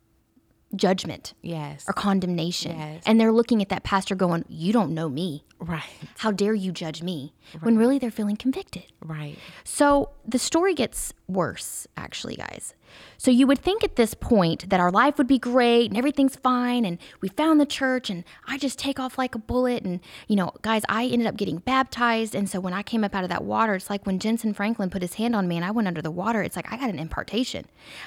[0.75, 1.85] judgment Yes.
[1.89, 2.77] or condemnation.
[2.79, 3.03] Yes.
[3.07, 5.45] And they're looking at that pastor going, You don't know me.
[5.59, 5.83] Right.
[6.19, 7.35] How dare you judge me?
[7.61, 8.85] When really they're feeling convicted.
[9.05, 9.37] Right.
[9.65, 12.75] So the story gets worse, actually, guys.
[13.19, 16.37] So you would think at this point that our life would be great and everything's
[16.37, 19.83] fine and we found the church and I just take off like a bullet.
[19.85, 22.35] And, you know, guys, I ended up getting baptized.
[22.35, 24.91] And so when I came up out of that water, it's like when Jentezen Franklin
[24.91, 26.91] put his hand on me and I went under the water, it's like I got
[26.91, 27.67] an impartation.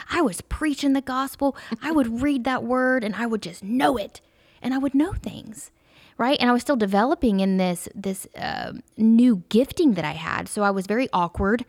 [0.09, 1.55] I was preaching the gospel.
[1.81, 4.21] I would read that word and I would just know it
[4.61, 5.71] and I would know things
[6.17, 6.37] right?
[6.39, 10.47] And i was still developing in this this uh, new gifting that i had.
[10.47, 11.65] So i was very awkward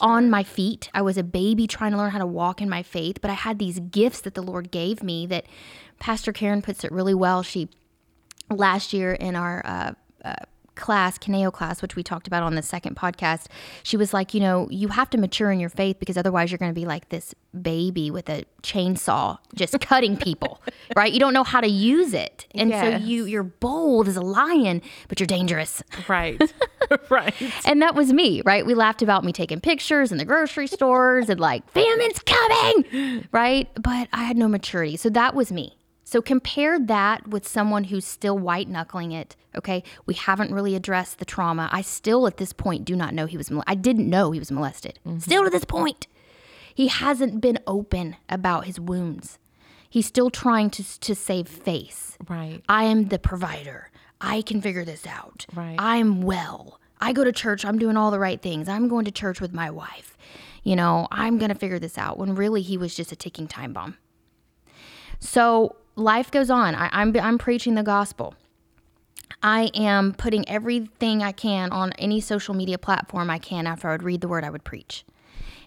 [0.00, 0.90] on my feet.
[0.94, 3.34] I was a baby trying to learn how to walk in my faith but i
[3.34, 5.46] had these gifts that the lord gave me that
[5.98, 7.42] pastor karen puts it really well.
[7.42, 7.68] She
[8.50, 9.92] last year in our uh,
[10.24, 10.34] uh,
[10.76, 13.46] class, Kaneo class, which we talked about on the second podcast,
[13.82, 16.58] she was like, you know, you have to mature in your faith because otherwise you're
[16.58, 20.60] going to be like this baby with a chainsaw just cutting people,
[20.94, 21.12] right?
[21.12, 22.46] You don't know how to use it.
[22.54, 23.00] And Yes.
[23.02, 25.82] so you you're bold as a lion, but you're dangerous.
[26.08, 26.40] Right.
[27.10, 27.34] right.
[27.66, 28.64] And that was me, right?
[28.64, 33.68] We laughed about me taking pictures in the grocery stores and like, famine's coming, right?
[33.74, 34.96] But I had no maturity.
[34.96, 35.76] So that was me.
[36.08, 39.34] So compare that with someone who's still white knuckling it.
[39.56, 39.82] Okay.
[40.06, 41.68] We haven't really addressed the trauma.
[41.72, 44.38] I still, at this point, do not know he was, mol- I didn't know he
[44.38, 45.00] was molested.
[45.04, 45.18] Mm-hmm.
[45.18, 46.06] Still to this point,
[46.72, 49.40] he hasn't been open about his wounds.
[49.90, 52.16] He's still trying to, to save face.
[52.28, 52.62] Right.
[52.68, 53.90] I am the provider.
[54.20, 55.44] I can figure this out.
[55.56, 55.74] Right.
[55.76, 56.78] I'm well.
[57.00, 57.64] I go to church.
[57.64, 58.68] I'm doing all the right things.
[58.68, 60.16] I'm going to church with my wife.
[60.62, 63.48] You know, I'm going to figure this out when really he was just a ticking
[63.48, 63.96] time bomb.
[65.18, 66.74] So life goes on.
[66.74, 68.34] I, I'm, I'm preaching the gospel.
[69.42, 73.92] I am putting everything I can on any social media platform I can after I
[73.92, 75.04] would read the word I would preach.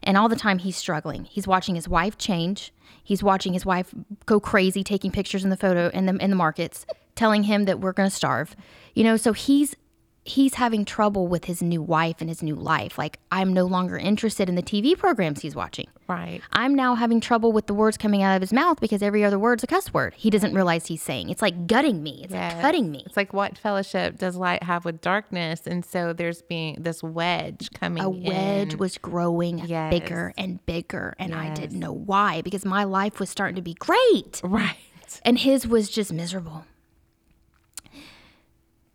[0.01, 1.25] And all the time he's struggling.
[1.25, 2.71] He's watching his wife change.
[3.03, 3.93] He's watching his wife
[4.25, 7.79] go crazy, taking pictures in the photo in the in the markets, telling him that
[7.79, 8.55] we're going to starve.
[8.93, 9.75] You know, so he's
[10.25, 12.97] he's having trouble with his new wife and his new life.
[12.97, 15.87] Like I'm no longer interested in the TV programs he's watching.
[16.07, 16.41] Right.
[16.53, 19.39] I'm now having trouble with the words coming out of his mouth because every other
[19.39, 20.13] word's a cuss word.
[20.15, 21.29] He doesn't realize he's saying.
[21.29, 22.21] It's like gutting me.
[22.23, 23.03] It's like cutting me.
[23.05, 25.65] It's like what fellowship does light have with darkness?
[25.65, 28.03] And so there's being this wedge coming.
[28.03, 28.79] a wedge in.
[28.79, 29.91] was growing Yes.
[29.91, 33.73] bigger and bigger and i didn't know why because my life was starting to be
[33.75, 34.75] great Right.
[35.23, 36.65] and his was just miserable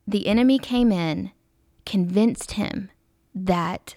[0.06, 1.32] the enemy came in
[1.86, 2.90] convinced him
[3.34, 3.96] that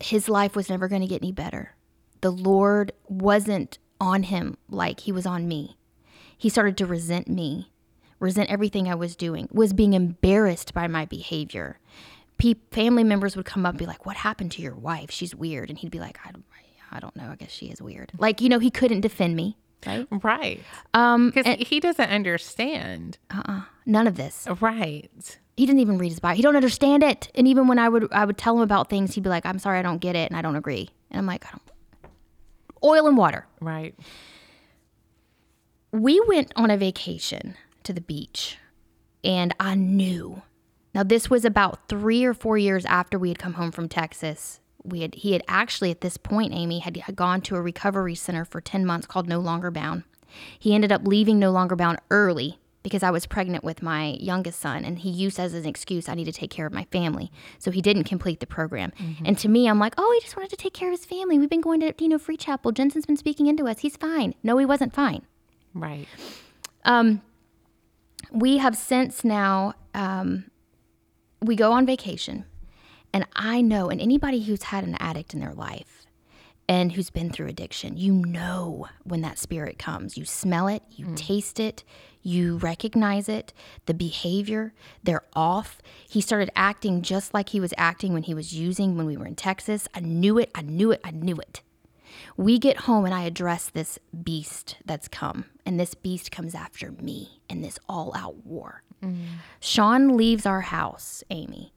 [0.00, 1.74] his life was never going to get any better.
[2.20, 5.76] The lord wasn't on him like he was on me.
[6.36, 7.70] He started to resent me
[8.18, 11.78] resent everything i was doing was being embarrassed by my behavior.
[12.38, 15.10] Pe- family members would come up and be like what happened to your wife?
[15.10, 15.70] She's weird.
[15.70, 16.44] And he'd be like i don't,
[16.90, 17.30] I don't know.
[17.30, 18.12] I guess she is weird.
[18.18, 20.62] Like you know he couldn't defend me right Right.
[20.94, 23.18] um Because he doesn't understand.
[23.30, 25.38] Uh uh none of this Right.
[25.56, 28.12] he didn't even read his bible he don't understand it and even when i would
[28.12, 30.30] i would tell him about things he'd be like i'm sorry i don't get it
[30.30, 31.62] and i don't agree and i'm like i don't
[32.84, 33.94] oil and water Right.
[35.92, 38.58] we went on a vacation to the beach
[39.24, 40.42] and I knew.
[40.94, 44.60] Now this was about 3 or 4 years after we had come home from Texas.
[44.86, 48.14] We had he had actually at this point Amy had, had gone to a recovery
[48.14, 50.04] center for 10 months called No Longer Bound.
[50.58, 54.60] He ended up leaving No Longer Bound early because I was pregnant with my youngest
[54.60, 57.32] son and he used as an excuse I need to take care of my family.
[57.58, 58.92] So he didn't complete the program.
[59.24, 61.38] And to me I'm like, "Oh, he just wanted to take care of his family.
[61.38, 62.72] We've been going to, you know, Free Chapel.
[62.72, 63.80] Jentezen's been speaking into us.
[63.80, 65.22] He's fine." No, he wasn't fine.
[65.74, 66.06] Right.
[66.84, 67.22] Um,
[68.30, 70.50] we have since now um,
[71.42, 72.44] we go on vacation,
[73.16, 76.04] and I know, and anybody who's had an addict in their life
[76.68, 80.18] and who's been through addiction, you know when that spirit comes.
[80.18, 81.16] You smell it, you mm.
[81.16, 81.82] taste it,
[82.20, 83.54] you recognize it,
[83.86, 85.80] the behavior, they're off.
[86.06, 89.26] He started acting just like he was acting when he was using when we were
[89.26, 89.88] in Texas.
[89.94, 91.62] I knew it, I knew it, I knew it.
[92.36, 96.92] We get home and I address this beast that's come, and this beast comes after
[96.92, 98.82] me in this all out war.
[99.02, 99.16] Mm.
[99.58, 101.72] Sean leaves our house, Amy,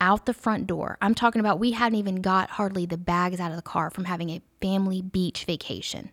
[0.00, 0.96] out the front door.
[1.00, 4.04] I'm talking about we hadn't even got hardly the bags out of the car from
[4.04, 6.10] having a family beach vacation.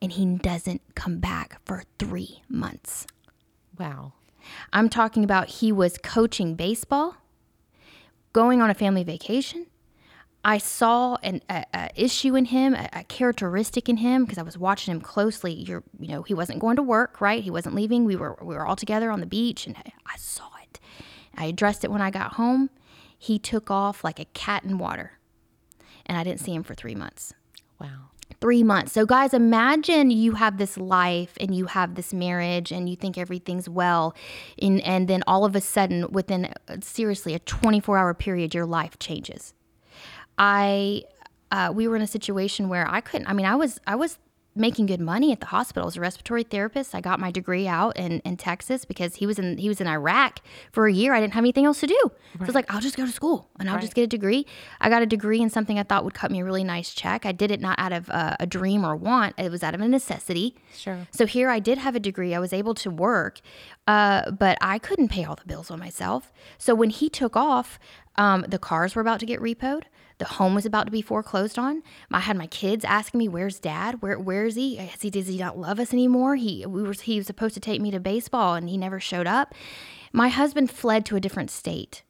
[0.00, 3.06] And he doesn't come back for three months.
[3.78, 4.12] Wow.
[4.72, 7.16] I'm talking about he was coaching baseball,
[8.32, 9.66] going on a family vacation.
[10.44, 14.42] I saw an a, a issue in him, a, a characteristic in him, because I
[14.42, 15.52] was watching him closely.
[15.52, 17.44] You're, you know, he wasn't going to work, right?
[17.44, 18.04] He wasn't leaving.
[18.04, 20.80] We were we were all together on the beach, and I, I saw it.
[21.36, 22.70] I addressed it when I got home.
[23.22, 25.12] He took off like a cat in water,
[26.06, 27.34] and I didn't see him for three months
[27.80, 28.10] Wow.
[28.40, 28.90] three months.
[28.90, 33.16] So, guys, imagine you have this life and you have this marriage and you think
[33.16, 34.16] everything's well.
[34.60, 38.66] And, and then all of a sudden, within uh, seriously a 24 hour period, your
[38.66, 39.54] life changes.
[40.36, 41.04] I,
[41.52, 44.18] uh, we were in a situation where I couldn't, I mean, I was, I was
[44.54, 46.94] making good money at the hospital as a respiratory therapist.
[46.94, 49.86] I got my degree out in, in Texas because he was in he was in
[49.86, 50.40] Iraq
[50.72, 51.14] for a year.
[51.14, 52.00] I didn't have anything else to do.
[52.02, 54.46] So I was like, I'll just go to school and I'll just get a degree.
[54.80, 57.24] I got a degree in something I thought would cut me a really nice check.
[57.24, 59.34] I did it not out of uh, a dream or want.
[59.38, 60.54] It was out of a necessity.
[60.76, 61.06] Sure.
[61.10, 62.34] So here I did have a degree.
[62.34, 63.40] I was able to work,
[63.86, 66.32] uh, but I couldn't pay all the bills on myself.
[66.58, 67.78] So when he took off,
[68.16, 69.84] um, the cars were about to get repoed.
[70.22, 71.82] The home was about to be foreclosed on.
[72.12, 74.02] I had my kids asking me, "Where's Dad?
[74.02, 74.78] Where Where is he?
[74.78, 76.36] Is he does he not love us anymore?
[76.36, 79.26] He we were he was supposed to take me to baseball and he never showed
[79.26, 79.52] up."
[80.12, 82.04] My husband fled to a different state.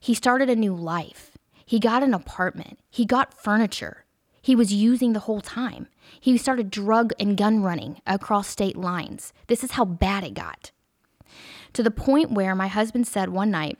[0.00, 1.36] He started a new life.
[1.66, 2.78] He got an apartment.
[2.90, 4.06] He got furniture.
[4.40, 5.88] He was using the whole time.
[6.18, 9.34] He started drug and gun running across state lines.
[9.48, 10.70] This is how bad it got.
[11.74, 13.76] To the point where my husband said one night,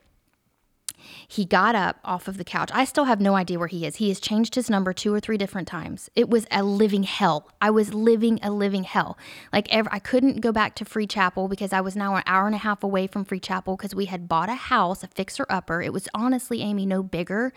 [1.28, 2.70] he got up off of the couch.
[2.72, 3.96] I still have no idea where he is.
[3.96, 6.10] He has changed his number two or three different times.
[6.14, 7.50] It was a living hell.
[7.60, 9.16] I was living a living hell.
[9.52, 12.46] Like ever, I couldn't go back to Free Chapel because I was now an hour
[12.46, 15.46] and a half away from Free Chapel because we had bought a house, a fixer
[15.48, 15.82] upper.
[15.82, 17.52] It was honestly, Amy, no bigger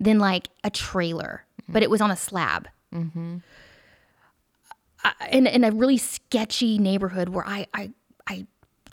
[0.00, 2.68] than like a trailer, but it was on a slab.
[2.94, 3.38] Mm-hmm.
[5.04, 7.90] I, in, in a really sketchy neighborhood where I, I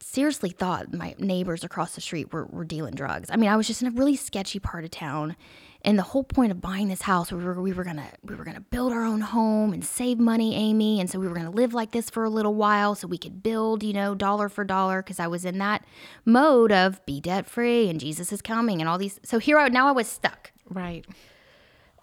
[0.10, 3.30] seriously thought my neighbors across the street were, were dealing drugs.
[3.32, 5.36] I mean, I was just in a really sketchy part of town.
[5.82, 8.44] And the whole point of buying this house, we were, we were gonna we were
[8.44, 11.00] gonna build our own home and save money, Amy.
[11.00, 13.42] And so we were gonna live like this for a little while, so we could
[13.42, 15.02] build, you know, dollar for dollar.
[15.02, 15.86] Because I was in that
[16.26, 19.22] mode of be debt free and Jesus is coming and all these.
[19.24, 21.06] So here I now I was stuck Right.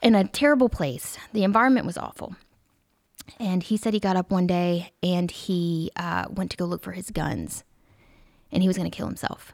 [0.00, 1.18] in a terrible place.
[1.34, 2.34] The environment was awful.
[3.38, 6.82] And he said he got up one day and he uh, went to go look
[6.82, 7.62] for his guns
[8.56, 9.52] and he was going to kill himself.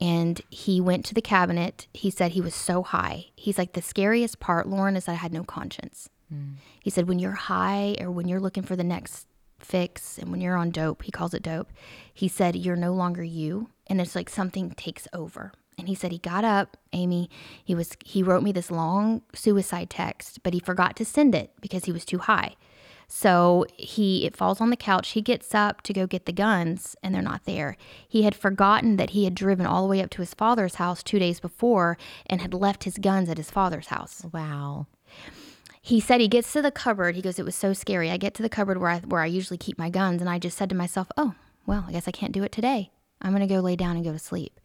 [0.00, 1.86] And he went to the cabinet.
[1.94, 3.26] He said he was so high.
[3.36, 6.08] He's like, the scariest part, Lauren, is that I had no conscience.
[6.28, 6.54] Hmm.
[6.82, 9.28] He said, when you're high or when you're looking for the next
[9.60, 11.70] fix and when you're on dope, he calls it dope,
[12.12, 13.70] he said, you're no longer you.
[13.86, 15.52] And it's like something takes over.
[15.78, 17.30] And he said he got up, Amy,
[17.64, 21.52] he was he wrote me this long suicide text, but he forgot to send it
[21.60, 22.56] because he was too high.
[23.10, 25.10] So he it falls on the couch.
[25.10, 27.76] He gets up to go get the guns and they're not there.
[28.06, 31.02] He had forgotten that he had driven all the way up to his father's house
[31.02, 34.86] 2 days before and had left his guns at his father's house Wow.
[35.80, 37.16] he said he gets to the cupboard.
[37.16, 38.10] He goes, "It was so scary.
[38.10, 40.38] I get to the cupboard where I where I usually keep my guns, and I
[40.38, 41.34] just said to myself, "Oh,
[41.66, 42.90] well, I guess I can't do it today.
[43.22, 44.60] I'm gonna go lay down and go to sleep."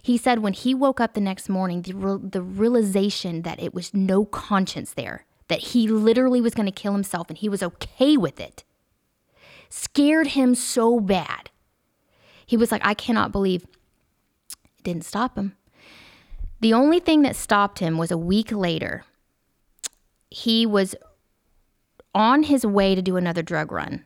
[0.00, 3.74] He said when he woke up the next morning, the real the realization that it
[3.74, 7.62] was no conscience there, that he literally was going to kill himself, and he was
[7.62, 8.64] okay with it,
[9.68, 11.50] scared him so bad.
[12.44, 15.56] He was like, "I cannot believe." It didn't stop him.
[16.60, 19.04] The only thing that stopped him was a week later
[20.32, 20.94] he was
[22.14, 24.04] on his way to do another drug run.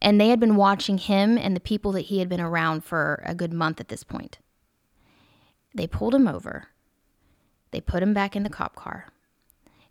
[0.00, 3.22] And they had been watching him and the people that he had been around for
[3.26, 4.38] a good month at this point.
[5.74, 6.68] They pulled him over.
[7.72, 9.08] They put him back in the cop car.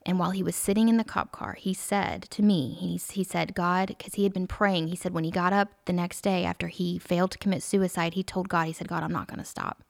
[0.07, 3.25] And while he was sitting in the cop car, he said to me, he, he
[3.25, 6.21] said, God, because he had been praying, he said, when he got up the next
[6.21, 9.27] day after he failed to commit suicide, he told God, he said, God, I'm not
[9.27, 9.83] going to stop.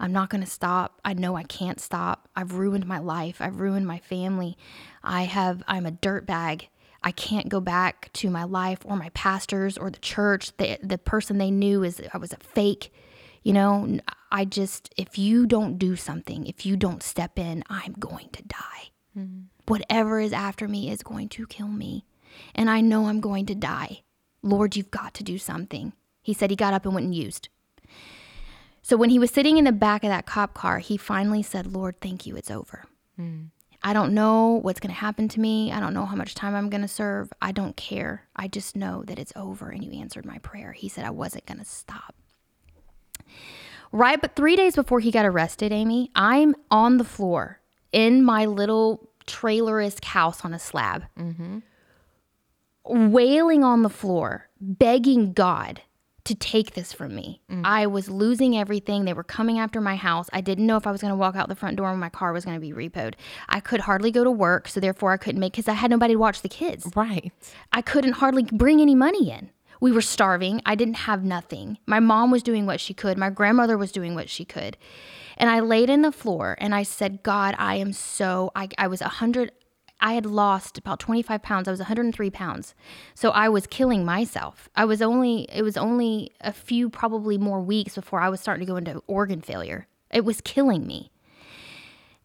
[0.00, 0.98] I'm not going to stop.
[1.04, 2.28] I know I can't stop.
[2.34, 3.36] I've ruined my life.
[3.40, 4.58] I've ruined my family.
[5.04, 6.66] I have I'm a dirtbag.
[7.04, 10.56] I can't go back to my life or my pastors or the church.
[10.56, 12.92] The the person they knew is I was a fake.
[13.44, 13.98] You know,
[14.32, 18.42] I just if you don't do something, if you don't step in, I'm going to
[18.42, 18.90] die.
[19.18, 19.42] Mm-hmm.
[19.66, 22.04] Whatever is after me is going to kill me.
[22.54, 24.02] And I know I'm going to die.
[24.42, 25.92] Lord, you've got to do something.
[26.20, 27.48] He said he got up and went and used.
[28.82, 31.72] So when he was sitting in the back of that cop car, he finally said,
[31.72, 32.84] Lord, thank you, it's over.
[33.18, 33.48] Mm.
[33.82, 35.70] I don't know what's going to happen to me.
[35.70, 37.32] I don't know how much time I'm going to serve.
[37.40, 38.26] I don't care.
[38.34, 40.72] I just know that it's over and you answered my prayer.
[40.72, 42.14] He said I wasn't going to stop.
[43.92, 47.60] Right, but three days before he got arrested, Amy, I'm on the floor
[47.94, 51.60] in my little trailerisk house on a slab, mm-hmm.
[52.84, 55.80] wailing on the floor, begging God
[56.24, 57.40] to take this from me.
[57.50, 57.62] Mm.
[57.64, 59.04] I was losing everything.
[59.04, 60.28] They were coming after my house.
[60.32, 62.08] I didn't know if I was going to walk out the front door when my
[62.08, 63.14] car was going to be repoed.
[63.48, 66.14] I could hardly go to work, so therefore I couldn't make because I had nobody
[66.14, 66.90] to watch the kids.
[66.96, 67.30] Right.
[67.72, 69.50] I couldn't hardly bring any money in.
[69.80, 70.62] We were starving.
[70.64, 71.76] I didn't have nothing.
[71.86, 73.18] My mom was doing what she could.
[73.18, 74.78] My grandmother was doing what she could.
[75.36, 78.86] And I laid in the floor and I said, God, I am so, I, I
[78.86, 79.52] was 100,
[80.00, 81.68] I had lost about 25 pounds.
[81.68, 82.74] I was 103 pounds.
[83.14, 84.68] So I was killing myself.
[84.76, 88.66] I was only, it was only a few, probably more weeks before I was starting
[88.66, 89.86] to go into organ failure.
[90.10, 91.10] It was killing me.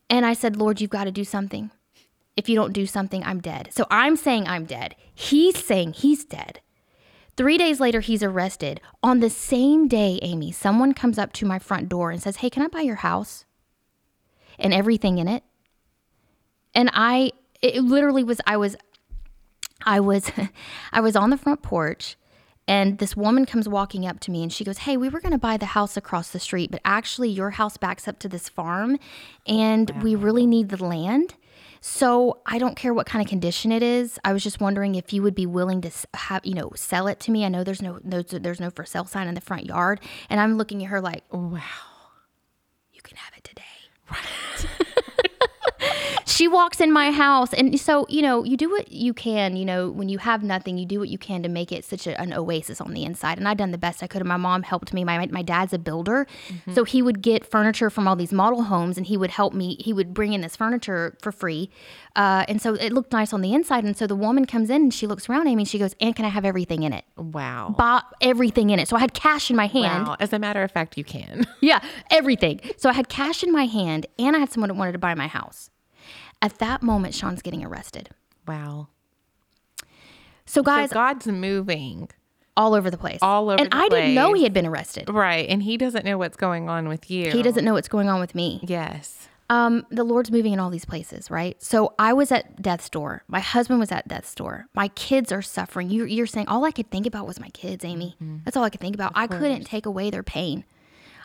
[0.10, 1.72] And I said, Lord, you've got to do something.
[2.36, 3.70] If you don't do something, I'm dead.
[3.72, 4.96] So I'm saying I'm dead.
[5.14, 6.62] He's saying he's dead.
[7.40, 8.82] Three days later, he's arrested.
[9.02, 12.50] On the same day, Amy, someone comes up to my front door and says, Hey,
[12.50, 13.46] can I buy your house?
[14.60, 15.42] And everything in it.
[16.76, 17.32] And I,
[17.62, 18.76] it literally was, I was,
[19.86, 20.30] I was,
[20.92, 22.18] I was on the front porch
[22.68, 25.32] and this woman comes walking up to me and she goes, Hey, we were going
[25.32, 28.50] to buy the house across the street, but actually your house backs up to this
[28.50, 29.00] farm
[29.48, 31.36] and we really need the land.
[31.82, 34.20] So I don't care what kind of condition it is.
[34.24, 37.20] I was just wondering if you would be willing to have, you know, sell it
[37.22, 37.46] to me.
[37.46, 40.40] I know there's no, no there's no for sale sign in the front yard, and
[40.40, 41.62] I'm looking at her like, Wow.
[42.92, 43.64] you can have it today.
[46.40, 49.66] She walks in my house and so you know you do what you can you
[49.66, 52.14] know when you have nothing you do what you can to make it such a,
[52.22, 54.64] an oasis on the inside and i've done the best i could and my mom
[54.64, 56.26] helped me my, my dad's a builder
[56.74, 59.76] so he would get furniture from all these model homes and he would help me
[59.80, 61.70] he would bring in this furniture for free
[62.16, 64.84] uh, and so it looked nice on the inside and so the woman comes in
[64.84, 67.04] and she looks around amy and she goes and can i have everything in it
[67.18, 67.76] Wow.
[67.78, 70.16] bought everything in it so i had cash in my hand Wow.
[70.20, 71.46] As a matter of fact, you can.
[71.62, 71.80] yeah,
[72.12, 72.60] everything.
[72.78, 75.14] So I had cash in my hand and I had someone that wanted to buy
[75.16, 75.70] my house.
[76.42, 78.10] At that moment, Sean's getting arrested.
[78.48, 78.88] Wow.
[80.46, 82.10] So, guys, so God's moving.
[82.58, 83.20] all over the place.
[83.22, 85.10] all over And I didn't know he had been arrested.
[85.10, 85.48] Right.
[85.48, 87.32] And he doesn't know what's going on with you.
[87.32, 88.60] He doesn't know what's going on with me.
[88.64, 89.28] Yes.
[89.52, 91.62] Um, the Lord's moving in all these places, right?
[91.62, 93.24] So I was at death's door.
[93.28, 94.68] My husband was at death's door.
[94.76, 95.90] My kids are suffering.
[95.90, 98.16] You're, you're saying all I could think about was my kids, Amy.
[98.46, 99.12] That's all I could think about.
[99.16, 100.66] I couldn't take away their pain.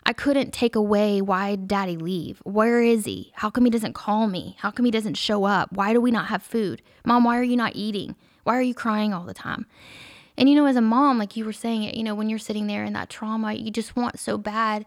[0.05, 2.39] I couldn't take away why daddy leave?
[2.43, 3.31] Where is he?
[3.35, 4.55] How come he doesn't call me?
[4.59, 5.71] How come he doesn't show up?
[5.73, 6.81] Why do we not have food?
[7.05, 8.15] Mom, why are you not eating?
[8.43, 9.65] Why are you crying all the time?
[10.37, 12.39] And you know, as a mom, like you were saying, it, you know, when you're
[12.39, 14.85] sitting there in that trauma, you just want so bad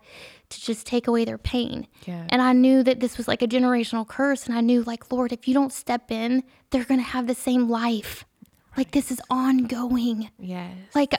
[0.51, 1.87] to just take away their pain.
[2.05, 2.27] Yeah.
[2.29, 4.47] And I knew that this was like a generational curse.
[4.47, 7.35] And I knew, like, Lord, if you don't step in, they're going to have the
[7.35, 8.25] same life.
[8.77, 10.31] Like, this is ongoing.
[10.39, 10.77] Yes.
[10.95, 11.15] Like,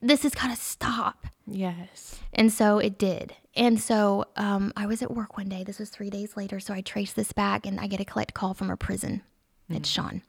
[0.00, 1.26] this has got to stop.
[1.46, 2.20] Yes.
[2.34, 3.34] And so it did.
[3.56, 5.62] And so um, I was at work one day.
[5.62, 6.58] This was three days later.
[6.58, 9.22] So I traced this back and I get a collect call from a prison.
[9.68, 10.22] It's Sean.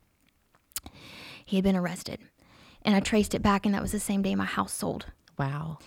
[1.43, 2.19] He had been arrested.
[2.83, 5.07] And I traced it back, and that was the same day my house sold.
[5.39, 5.79] Wow.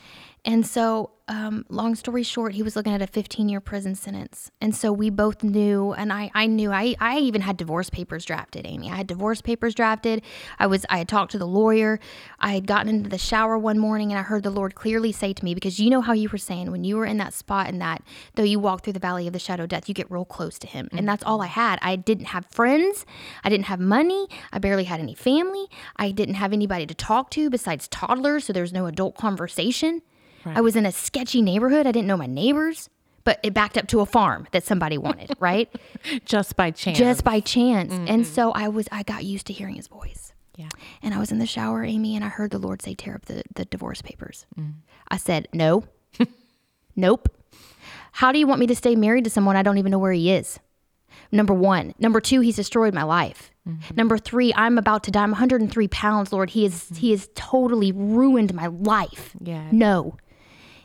[0.48, 4.50] And so, um, long story short, he was looking at a 15 year prison sentence.
[4.62, 8.24] And so we both knew, and I, I knew, I, I even had divorce papers
[8.24, 8.90] drafted, Amy.
[8.90, 10.22] I had divorce papers drafted.
[10.58, 12.00] I was, I had talked to the lawyer.
[12.40, 15.34] I had gotten into the shower one morning and I heard the Lord clearly say
[15.34, 17.68] to me, because you know how you were saying, when you were in that spot
[17.68, 18.02] and that,
[18.36, 20.58] though you walk through the valley of the shadow of death, you get real close
[20.60, 20.88] to him.
[20.92, 21.78] And that's all I had.
[21.82, 23.04] I didn't have friends.
[23.44, 24.28] I didn't have money.
[24.50, 25.66] I barely had any family.
[25.96, 28.46] I didn't have anybody to talk to besides toddlers.
[28.46, 30.00] So there was no adult conversation.
[30.44, 31.86] I was in a sketchy neighborhood.
[31.86, 32.88] I didn't know my neighbors,
[33.24, 35.68] but it backed up to a farm that somebody wanted, right?
[36.24, 36.98] Just by chance.
[36.98, 37.92] Just by chance.
[37.92, 38.22] And mm-hmm.
[38.22, 40.32] so I was I got used to hearing his voice.
[40.56, 40.68] yeah.
[41.02, 43.26] And I was in the shower, Amy, and I heard the Lord say, tear up
[43.26, 44.46] the, the divorce papers.
[44.58, 44.74] Mm.
[45.08, 45.84] I said, No.
[46.96, 47.28] nope.
[48.12, 50.12] How do you want me to stay married to someone I don't even know where
[50.12, 50.58] he is?
[51.30, 51.94] Number one.
[51.98, 53.50] Number two, he's destroyed my life.
[53.68, 53.94] Mm-hmm.
[53.96, 55.22] Number three, I'm about to die.
[55.22, 56.50] I'm 103 pounds, Lord.
[56.50, 56.94] He is mm-hmm.
[56.94, 59.36] he has totally ruined my life.
[59.40, 59.68] Yeah.
[59.70, 60.16] No.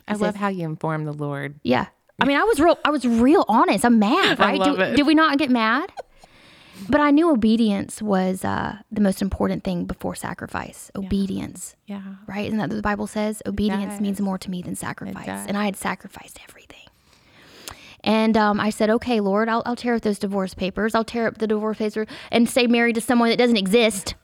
[0.07, 1.59] I love how you inform the Lord.
[1.63, 1.87] Yeah.
[2.21, 2.77] I mean, I was real.
[2.85, 3.83] I was real honest.
[3.85, 4.59] I'm mad, I right?
[4.59, 4.95] love do, it.
[4.95, 5.91] did we not get mad?
[6.89, 10.91] But I knew obedience was uh, the most important thing before sacrifice.
[10.95, 12.01] Obedience, Yeah.
[12.27, 12.45] right?
[12.47, 13.41] Isn't that what the Bible says?
[13.45, 15.27] Obedience means more to me than sacrifice.
[15.47, 16.79] And I had sacrificed everything.
[18.03, 20.93] And um, I said, okay, Lord, I'll, I'll tear up those divorce papers.
[20.93, 24.15] I'll tear up the divorce papers and stay married to someone that doesn't exist.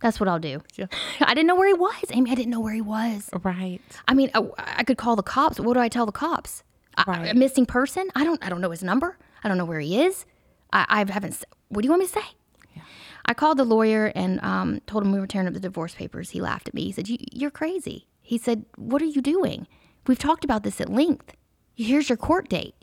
[0.00, 0.62] That's what I'll do.
[0.76, 0.86] Yeah.
[1.20, 2.04] I didn't know where he was.
[2.10, 3.30] Amy, I didn't know where he was.
[3.42, 3.80] Right.
[4.06, 5.58] I mean, I, I could call the cops.
[5.58, 6.62] What do I tell the cops?
[7.06, 7.30] Right.
[7.30, 8.08] a missing person?
[8.16, 8.44] I don't.
[8.44, 9.18] I don't know his number.
[9.44, 10.26] I don't know where he is.
[10.72, 11.44] I, I haven't.
[11.68, 12.82] What do you want me to say?
[13.26, 16.30] I called the lawyer and um, told him we were tearing up the divorce papers.
[16.30, 16.84] He laughed at me.
[16.84, 19.66] He said, you, "You're crazy." He said, "What are you doing?
[20.06, 21.34] We've talked about this at length.
[21.76, 22.74] Here's your court date.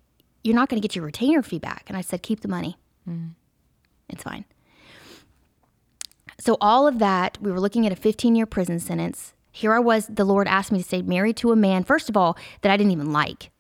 [0.44, 2.78] You're not going to get your retainer fee back." And I said, "Keep the money.
[4.10, 4.46] It's fine."
[6.38, 9.34] So all of that, we were looking at a 15 year prison sentence.
[9.52, 12.18] Here I was, the Lord asked me to stay married to a man, first of
[12.18, 13.52] all, that I didn't even like.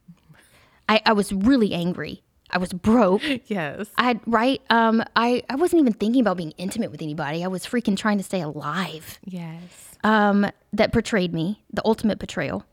[0.89, 2.21] I, I was really angry.
[2.49, 3.21] I was broke.
[3.47, 3.87] Yes.
[3.97, 4.61] I had right.
[4.69, 7.43] Um, I I wasn't even thinking about being intimate with anybody.
[7.43, 9.19] I was freaking trying to stay alive.
[9.23, 9.97] Yes.
[10.03, 12.65] Um, that betrayed me, the ultimate betrayal,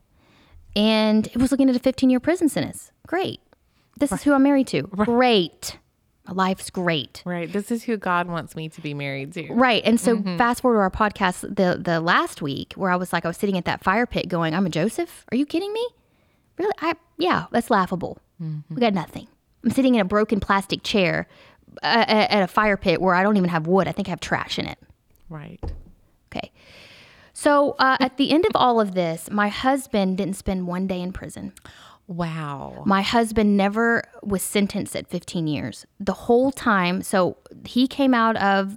[0.77, 2.93] and it was looking at a 15 year prison sentence.
[3.07, 3.41] Great.
[3.99, 4.83] This is who I'm married to.
[4.83, 5.79] Great.
[6.31, 7.23] Life's great.
[7.27, 7.53] Right.
[7.53, 9.53] This is who God wants me to be married to.
[9.53, 9.83] Right.
[9.85, 13.25] And so fast forward to our podcast the the last week where I was like
[13.25, 15.25] I was sitting at that fire pit going, I'm a Joseph?
[15.33, 15.87] Are you kidding me?
[16.59, 16.73] Really?
[16.81, 18.19] I yeah, that's laughable.
[18.71, 19.29] We got nothing.
[19.65, 21.29] I'm sitting in a broken plastic chair
[21.83, 23.89] uh, at at a fire pit where I don't even have wood.
[23.89, 24.79] I think I have trash in it.
[25.29, 25.61] Right.
[26.31, 26.53] Okay.
[27.33, 31.01] So uh, at the end of all of this, my husband didn't spend one day
[31.01, 31.53] in prison.
[32.07, 32.83] Wow.
[32.85, 35.87] My husband never was sentenced at 15 years.
[36.01, 38.77] The whole time, so he came out of,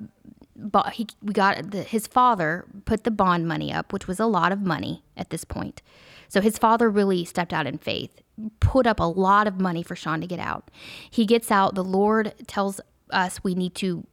[0.55, 4.25] bo- he we got the, his father put the bond money up, which was a
[4.25, 5.81] lot of money at this point.
[6.27, 8.21] So his father really stepped out in faith,
[8.59, 10.71] put up a lot of money for Sean to get out.
[11.09, 11.75] He gets out.
[11.75, 14.05] The Lord tells us we need to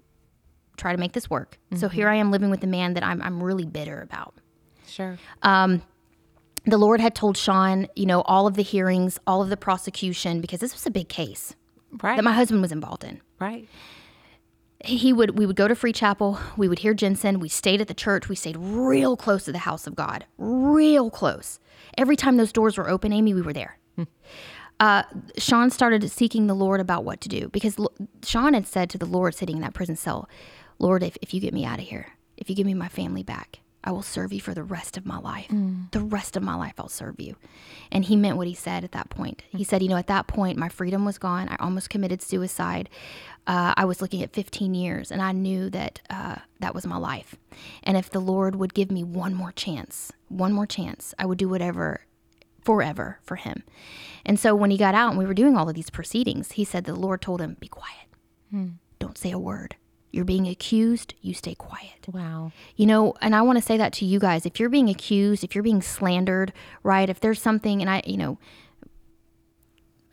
[0.77, 1.59] try to make this work.
[1.75, 1.95] So mm-hmm.
[1.95, 4.35] here I am living with a man that I'm I'm really bitter about
[4.93, 5.19] Sure.
[5.43, 5.83] Um,
[6.65, 10.41] the Lord had told Sean, you know, all of the hearings, all of the prosecution,
[10.41, 11.55] because this was a big case
[12.03, 12.17] right.
[12.17, 13.21] that my husband was involved in.
[13.39, 13.69] right.
[14.85, 17.87] He would, we would go to Free Chapel, we would hear Jentezen, we stayed at
[17.87, 21.61] the church, we stayed real close to the house of God, real close.
[21.97, 23.79] Every time those doors were open, Amy, we were there.
[24.81, 25.05] Uh,
[25.39, 27.93] Sean started seeking the Lord about what to do because L-
[28.25, 30.29] Sean had said to the Lord sitting in that prison cell,
[30.81, 33.23] Lord, if, if you get me out of here, if you give me my family
[33.23, 35.49] back, I will serve you for the rest of my life.
[35.91, 37.37] The rest of my life, I'll serve you.
[37.91, 39.43] And he meant what he said at that point.
[39.51, 41.49] He said, You know, at that point, my freedom was gone.
[41.49, 42.89] I almost committed suicide.
[43.47, 46.97] Uh, I was looking at 15 years, and I knew that uh, that was my
[46.97, 47.35] life.
[47.83, 51.39] And if the Lord would give me one more chance, one more chance, I would
[51.39, 52.03] do whatever
[52.63, 53.65] forever for him.
[54.25, 56.65] And so when he got out and we were doing all of these proceedings, he
[56.65, 58.07] said the Lord told him, Be quiet.
[59.01, 59.75] Don't say a word.
[60.13, 62.07] You're being accused, you stay quiet.
[62.13, 62.53] Wow.
[62.77, 64.45] You know, and I want to say that to you guys.
[64.45, 66.53] If you're being accused, if you're being slandered,
[66.83, 67.09] right?
[67.09, 68.39] If there's something, and I, you know,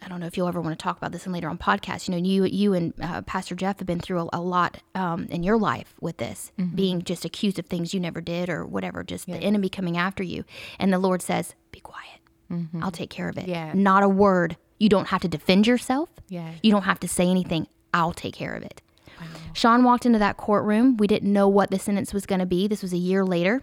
[0.01, 2.07] I don't know if you'll ever want to talk about this in later on podcast.
[2.07, 5.27] You know, you you and uh, Pastor Jeff have been through a, a lot um,
[5.29, 9.03] in your life with this, being just accused of things you never did or whatever,
[9.03, 10.45] just the enemy coming after you.
[10.79, 12.21] And the Lord says, "Be quiet.
[12.81, 13.47] I'll take care of it.
[13.49, 13.75] Yes.
[13.75, 14.55] Not a word.
[14.79, 16.09] You don't have to defend yourself.
[16.29, 16.57] Yes.
[16.63, 17.67] You don't have to say anything.
[17.93, 18.81] I'll take care of it."
[19.53, 20.97] Sean walked into that courtroom.
[20.97, 22.67] We didn't know what the sentence was going to be.
[22.67, 23.61] This was a year later.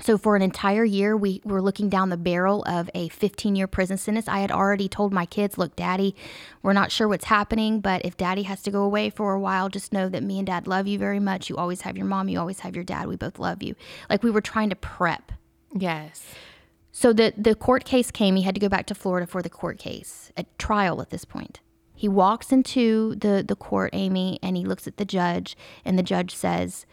[0.00, 3.66] So for an entire year, we were looking down the barrel of a 15 year
[3.66, 4.26] prison sentence.
[4.26, 6.16] I had already told my kids, look, daddy,
[6.62, 9.68] we're not sure what's happening, but if daddy has to go away for a while,
[9.68, 11.48] just know that me and dad love you very much.
[11.48, 13.06] You always have your mom, you always have your dad.
[13.06, 13.76] We both love you.
[14.10, 15.30] Like we were trying to prep.
[15.72, 16.24] Yes.
[16.90, 18.36] So the, the court case came.
[18.36, 21.24] He had to go back to Florida for the court case, a trial at this
[21.24, 21.60] point.
[21.94, 26.02] He walks into the, the court, Amy, and he looks at the judge, and the
[26.02, 26.86] judge says,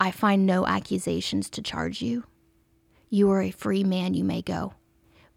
[0.00, 2.24] I find no accusations to charge you.
[3.08, 4.74] You are a free man, you may go.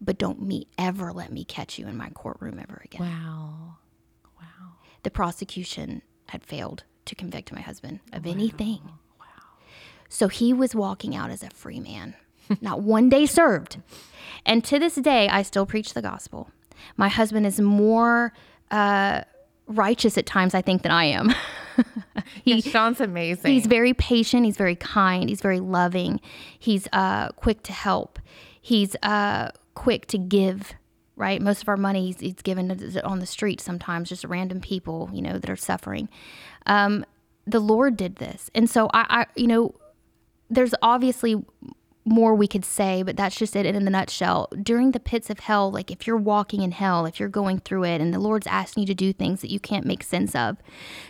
[0.00, 3.02] But don't me ever let me catch you in my courtroom ever again.
[3.02, 3.76] Wow.
[4.36, 4.72] Wow.
[5.04, 8.80] The prosecution had failed to convict my husband of anything.
[9.20, 9.26] Wow.
[10.08, 12.14] So he was walking out as a free man,
[12.60, 13.80] not one day served.
[14.44, 16.50] And to this day, I still preach the gospel.
[16.96, 18.32] My husband is more
[18.70, 19.22] uh,
[19.66, 21.34] righteous at times, I think, than I am.
[22.44, 23.52] He, Sean's amazing.
[23.52, 24.44] He's very patient.
[24.44, 25.28] He's very kind.
[25.28, 26.20] He's very loving.
[26.58, 28.18] He's uh, quick to help.
[28.60, 30.74] He's uh, quick to give.
[31.14, 32.70] Right, most of our money he's, he's given
[33.04, 36.08] on the street sometimes, just random people, you know, that are suffering.
[36.66, 37.04] Um,
[37.46, 39.74] the Lord did this, and so I, I, you know,
[40.48, 41.44] there's obviously
[42.04, 44.48] more we could say, but that's just it in a nutshell.
[44.60, 47.84] During the pits of hell, like if you're walking in hell, if you're going through
[47.84, 50.56] it, and the Lord's asking you to do things that you can't make sense of,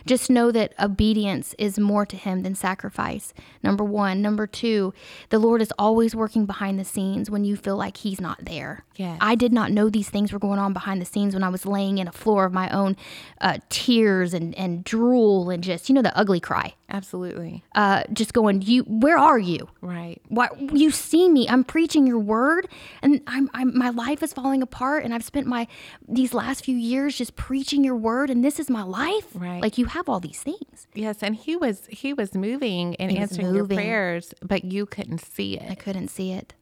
[0.05, 3.33] just know that obedience is more to Him than sacrifice.
[3.63, 4.21] Number one.
[4.21, 4.93] Number two,
[5.29, 8.85] the Lord is always working behind the scenes when you feel like He's not there.
[8.95, 9.17] Yes.
[9.19, 11.65] I did not know these things were going on behind the scenes when I was
[11.65, 12.95] laying in a floor of my own
[13.41, 16.75] uh, tears and, and drool and just, you know, the ugly cry.
[16.89, 17.63] Absolutely.
[17.73, 19.67] Uh, just going, you, where are you?
[19.81, 20.21] Right.
[20.27, 21.47] Why you see me?
[21.47, 22.67] I'm preaching your word,
[23.01, 25.67] and I'm, I'm my life is falling apart, and I've spent my
[26.07, 29.27] these last few years just preaching your word, and this is my life.
[29.33, 29.61] Right.
[29.61, 30.87] Like you have all these things.
[30.93, 33.77] Yes, and he was he was moving and He answering moving.
[33.77, 35.69] your prayers, but you couldn't see it.
[35.69, 36.53] I couldn't see it.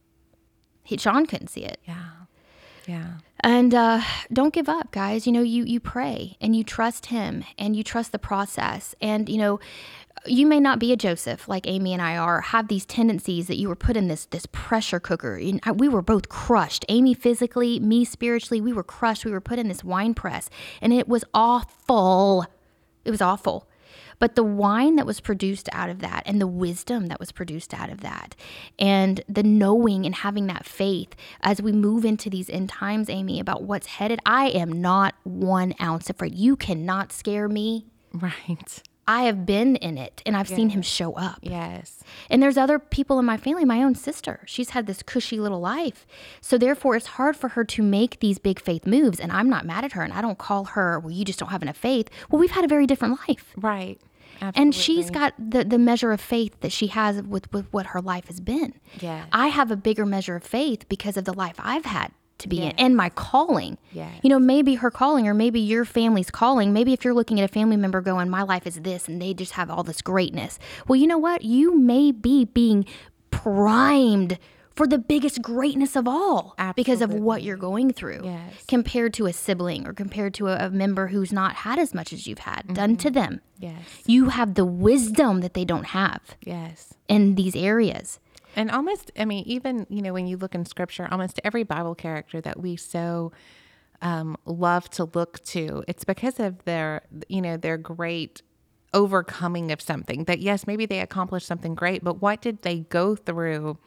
[0.84, 1.80] He, Sean couldn't see it.
[1.86, 2.06] Yeah.
[2.88, 3.14] Yeah.
[3.44, 4.02] And uh,
[4.34, 5.26] don't give up, guys.
[5.26, 8.96] You know, you you pray and you trust Him and you trust the process.
[9.02, 9.60] And you know,
[10.26, 12.42] you may not be a Joseph like Amy and I are.
[12.42, 15.42] Have these tendencies that you were put in this this pressure cooker.
[15.74, 16.86] We were both crushed.
[16.90, 18.62] Amy physically, me spiritually.
[18.62, 19.26] We were crushed.
[19.26, 20.50] We were put in this wine press,
[20.82, 22.46] and it was awful.
[23.04, 23.68] It was awful.
[24.20, 27.74] But the wine that was produced out of that, and the wisdom that was produced
[27.74, 28.36] out of that,
[28.78, 33.40] and the knowing and having that faith as we move into these end times, Amy,
[33.40, 36.36] about what's headed, I am not one ounce afraid.
[36.36, 37.88] You cannot scare me.
[38.14, 38.84] Right.
[39.12, 41.40] I have been in it and I've seen him show up.
[41.42, 42.02] Yes.
[42.30, 44.40] And there's other people in my family, my own sister.
[44.46, 46.08] She's had this cushy little life.
[46.40, 49.66] So therefore it's hard for her to make these big faith moves and I'm not
[49.66, 52.10] mad at her and I don't call her, well you just don't have enough faith.
[52.30, 53.52] Well, we've had a very different life.
[53.58, 54.00] Right.
[54.36, 54.62] Absolutely.
[54.62, 58.02] And she's got the, the measure of faith that she has with, with what her
[58.02, 58.76] life has been.
[59.02, 59.28] Yes.
[59.34, 62.62] I have a bigger measure of faith because of the life I've had to be
[62.62, 63.78] in and my calling.
[64.22, 66.74] You know, maybe her calling or maybe your family's calling.
[66.74, 69.34] Maybe if you're looking at a family member going, my life is this and they
[69.34, 70.60] just have all this greatness.
[70.88, 71.44] Well, you know what?
[71.44, 72.86] You may be being
[73.32, 74.38] primed
[74.76, 78.66] for the biggest greatness of all because of what you're going through Yes.
[78.68, 82.14] compared to a sibling or compared to a, a member who's not had as much
[82.14, 83.20] as you've had done to mm-hmm.
[83.20, 83.42] them.
[83.60, 83.82] Yes.
[84.06, 86.94] You have the wisdom that they don't have Yes.
[87.10, 88.20] in these areas.
[88.56, 91.96] And almost, I mean, even, you know, when you look in scripture, almost every Bible
[91.96, 93.32] character that we so
[94.02, 98.42] um, love to look to, it's because of their, you know, their great
[98.94, 103.16] overcoming of something that, yes, maybe they accomplished something great, but what did they go
[103.16, 103.78] through?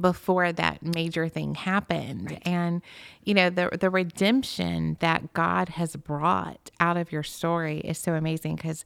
[0.00, 2.82] before that major thing happened and
[3.24, 8.14] you know the the redemption that God has brought out of your story is so
[8.14, 8.84] amazing because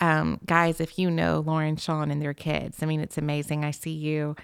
[0.00, 3.64] um, guys if you know Lauren Sean and their kids I mean it's amazing.
[3.64, 4.36] I see you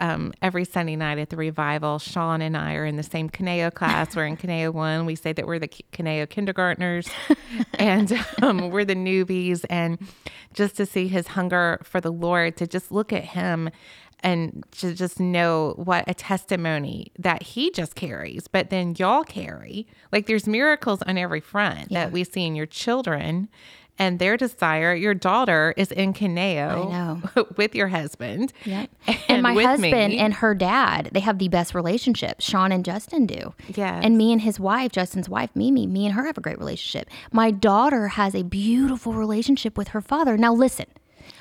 [0.00, 1.98] um, every Sunday night at the revival.
[1.98, 4.16] Sean and I are in the same Kaneo class.
[4.16, 7.08] We're in Kaneo 1 we say that we're the Kaneo kindergartners.
[7.74, 9.64] And um, we're the newbies.
[9.68, 9.98] And
[10.52, 13.70] just to see his hunger for the Lord to just look at him
[14.22, 19.86] and to just know what a testimony that he just carries, but then y'all carry.
[20.12, 23.48] Like there's miracles on every front that we see in your children
[24.00, 24.94] and their desire.
[24.94, 27.20] Your daughter is in Caneo
[27.56, 28.52] with your husband.
[28.64, 28.90] Yep.
[29.06, 30.18] And, And, my husband me.
[30.18, 32.40] and her dad, they have the best relationship.
[32.40, 33.54] Sean and Justin do.
[33.68, 34.02] Yes.
[34.04, 37.08] And me and his wife, Justin's wife, Mimi, me and her have a great relationship.
[37.30, 40.36] My daughter has a beautiful relationship with her father.
[40.36, 40.86] Now, listen,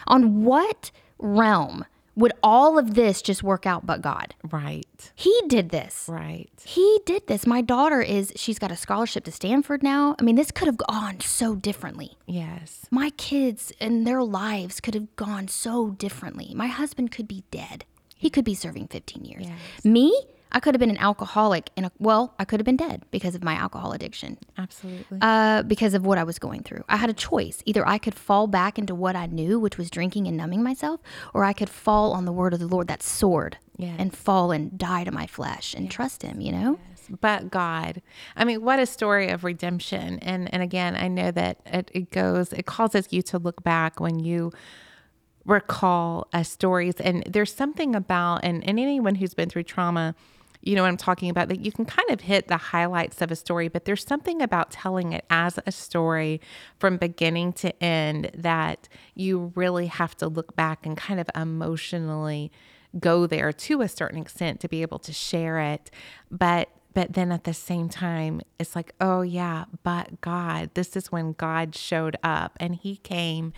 [0.05, 1.86] on what realm
[2.16, 4.36] would all of this just work out but God?
[4.51, 4.86] right,
[5.16, 6.06] He did this.
[6.08, 6.50] right.
[6.64, 7.45] He did this.
[7.47, 10.16] My daughter is, she's got a scholarship to Stanford now.
[10.20, 12.18] I mean, this could have gone so differently.
[12.26, 12.86] Yes.
[12.91, 16.54] My kids and their lives could have gone so differently.
[16.56, 17.86] My husband could be dead.
[18.16, 19.45] He could be serving 15 years.
[19.84, 20.14] Me,
[20.52, 23.36] I could have been an alcoholic and a, well, I could have been dead because
[23.36, 24.38] of my alcohol addiction.
[24.58, 25.20] Absolutely.
[25.22, 26.84] Uh, because of what I was going through.
[26.89, 27.62] I had a choice.
[27.66, 31.02] Either I could fall back into what I knew, which was drinking and numbing myself,
[31.34, 33.95] or I could fall on the word of the Lord, that sword, Yes.
[33.97, 36.80] and fall and die to my flesh and trust Him, you know?
[37.22, 38.04] but God.
[38.36, 40.20] I mean, what a story of redemption.
[40.20, 44.00] And and again, I know that it, it goes, it causes you to look back
[44.00, 44.52] when you
[45.45, 46.95] recall uh, stories.
[46.95, 50.16] And there's something about, and, and anyone who's been through trauma,
[50.62, 53.32] you know what I'm talking about, that you can kind of hit the highlights of
[53.32, 56.41] a story, but there's something about telling it as a story
[56.78, 62.51] from beginning to end that you really have to look back and kind of emotionally
[62.99, 65.91] go there to a certain extent to be able to share it.
[66.32, 71.12] But but then at the same time, it's like, oh yeah, but God, this is
[71.12, 73.53] when God showed up and he came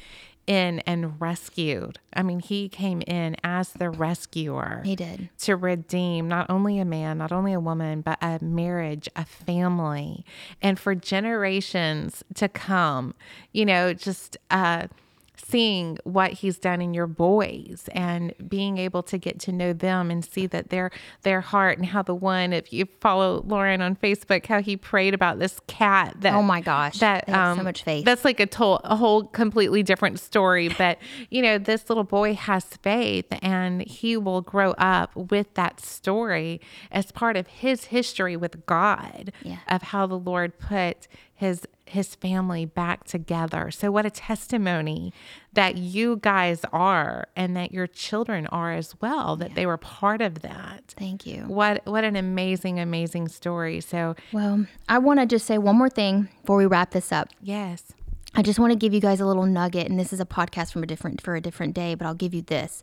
[0.52, 2.00] in and rescued.
[2.14, 5.30] I mean, he came in as the rescuer He did.
[5.40, 10.26] to redeem not only a man, not only a woman, but a marriage, a family,
[10.62, 13.14] and for generations to come,
[13.54, 14.88] you know, just uh,
[15.44, 20.12] seeing what he's done in your boys and being able to get to know them
[20.12, 20.92] and see that their
[21.24, 25.14] their heart and how the one if you follow Lauren on Facebook how he prayed
[25.14, 28.06] about this cat that Oh my gosh, that have so um, much faith.
[28.06, 30.98] that's like a, to- a whole completely different story but
[31.30, 36.62] you know this little boy has faith and he will grow up with that story
[36.92, 39.58] as part of his history with god Yeah.
[39.68, 45.14] of how the lord put his his family back together so what a testimony
[45.54, 50.22] that you guys are and that your children are as well that they were part
[50.22, 51.44] of that Thank you.
[51.44, 55.90] what what an amazing amazing story so Well, I want to just say one more
[55.90, 57.30] thing before we wrap this up.
[57.42, 57.84] yes
[58.34, 60.72] I just want to give you guys a little nugget, and this is a podcast
[60.72, 62.82] from a different for a different day, but I'll give you this.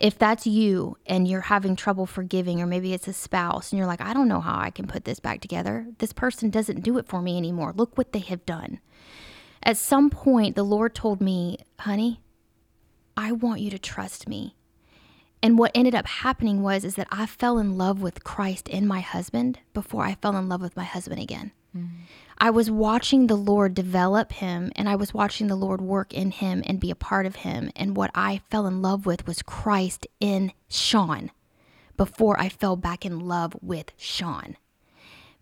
[0.00, 3.86] If that's you and you're having trouble forgiving, or maybe it's a spouse and you're
[3.86, 5.86] like, I don't know how I can put this back together.
[5.98, 7.74] This person doesn't do it for me anymore.
[7.76, 8.80] Look what they have done.
[9.62, 12.22] At some point, the Lord told me, honey,
[13.14, 14.56] I want you to trust me.
[15.42, 18.86] And what ended up happening was is that I fell in love with Christ in
[18.86, 21.52] my husband before I fell in love with my husband again.
[21.76, 21.88] Mm.
[22.42, 26.30] I was watching the Lord develop him and I was watching the Lord work in
[26.30, 27.70] him and be a part of him.
[27.76, 31.30] And what I fell in love with was Christ in Sean
[31.98, 34.56] before I fell back in love with Sean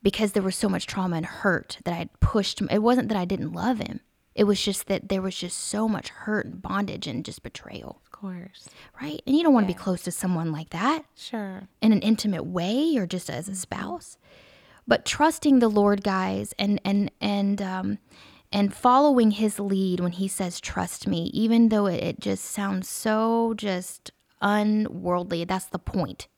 [0.03, 2.61] because there was so much trauma and hurt that I had pushed.
[2.69, 4.01] It wasn't that I didn't love him,
[4.35, 8.01] it was just that there was just so much hurt and bondage and just betrayal,
[8.05, 8.69] Of course.
[9.01, 9.21] right?
[9.27, 11.69] And you don't want to be close to someone like that Sure.
[11.81, 14.17] in an intimate way or just as a spouse
[14.89, 17.99] but trusting the lord guys and and and um
[18.51, 22.89] and following his lead when he says trust me even though it, it just sounds
[22.89, 24.11] so just
[24.41, 25.45] unworldly.
[25.45, 26.29] That's the point.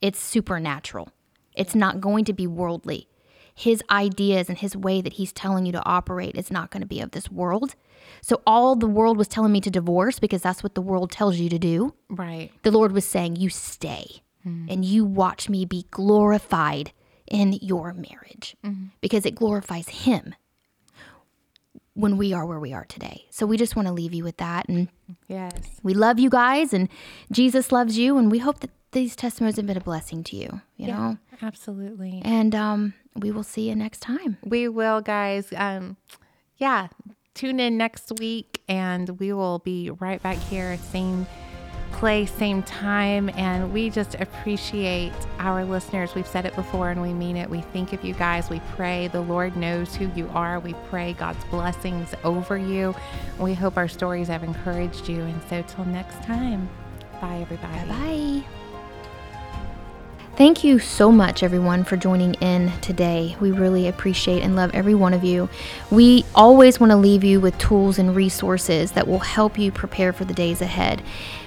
[0.00, 1.10] It's supernatural.
[1.54, 3.08] It's not going to be worldly.
[3.54, 6.86] His ideas and his way that he's telling you to operate is not going to
[6.86, 7.74] be of this world.
[8.22, 11.36] So all the world was telling me to divorce because that's what the world tells
[11.36, 11.94] you to do.
[12.08, 12.50] Right.
[12.62, 14.22] the Lord was saying, You stay
[14.70, 16.92] and you watch me be glorified
[17.30, 18.56] in your marriage
[19.00, 20.34] because it glorifies Him
[21.94, 23.26] when we are where we are today.
[23.30, 24.68] So we just want to leave you with that.
[24.68, 24.88] And
[25.28, 25.52] Yes.
[25.82, 26.88] we love you guys, and
[27.32, 28.16] Jesus loves you.
[28.18, 31.18] And we hope that these testimonies have been a blessing to you, you know?
[31.42, 32.22] Absolutely.
[32.24, 34.38] And um, we will see you next time.
[34.44, 35.52] We will, guys.
[35.56, 35.96] Um,
[36.56, 36.88] yeah,
[37.34, 41.26] tune in next week, and we will be right back here, same
[41.92, 43.28] place, same time.
[43.30, 46.14] And we just appreciate our listeners.
[46.14, 47.48] We've said it before, and we mean it.
[47.48, 48.50] We think of you guys.
[48.50, 50.60] We pray the Lord knows who you are.
[50.60, 52.94] We pray God's blessings over you.
[53.38, 55.20] We hope our stories have encouraged you.
[55.20, 56.68] And so, till next time,
[57.20, 57.88] bye, everybody.
[57.88, 58.59] Bye.
[60.40, 63.36] Thank you so much, everyone, for joining in today.
[63.40, 65.50] We really appreciate and love every one of you.
[65.90, 70.14] We always want to leave you with tools and resources that will help you prepare
[70.14, 71.02] for the days ahead.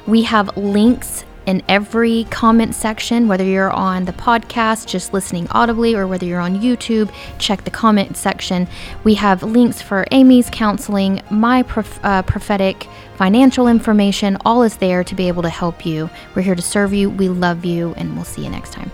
[0.06, 5.96] We have links in every comment section, whether you're on the podcast just listening audibly
[5.96, 8.68] or whether you're on YouTube, check the comment section.
[9.04, 14.38] We have links for Amy's counseling, my prof- uh, prophetic financial information.
[14.46, 16.10] All is there to be able to help you.
[16.36, 17.10] We're here to serve you.
[17.10, 18.92] We love you, and we'll see you next time.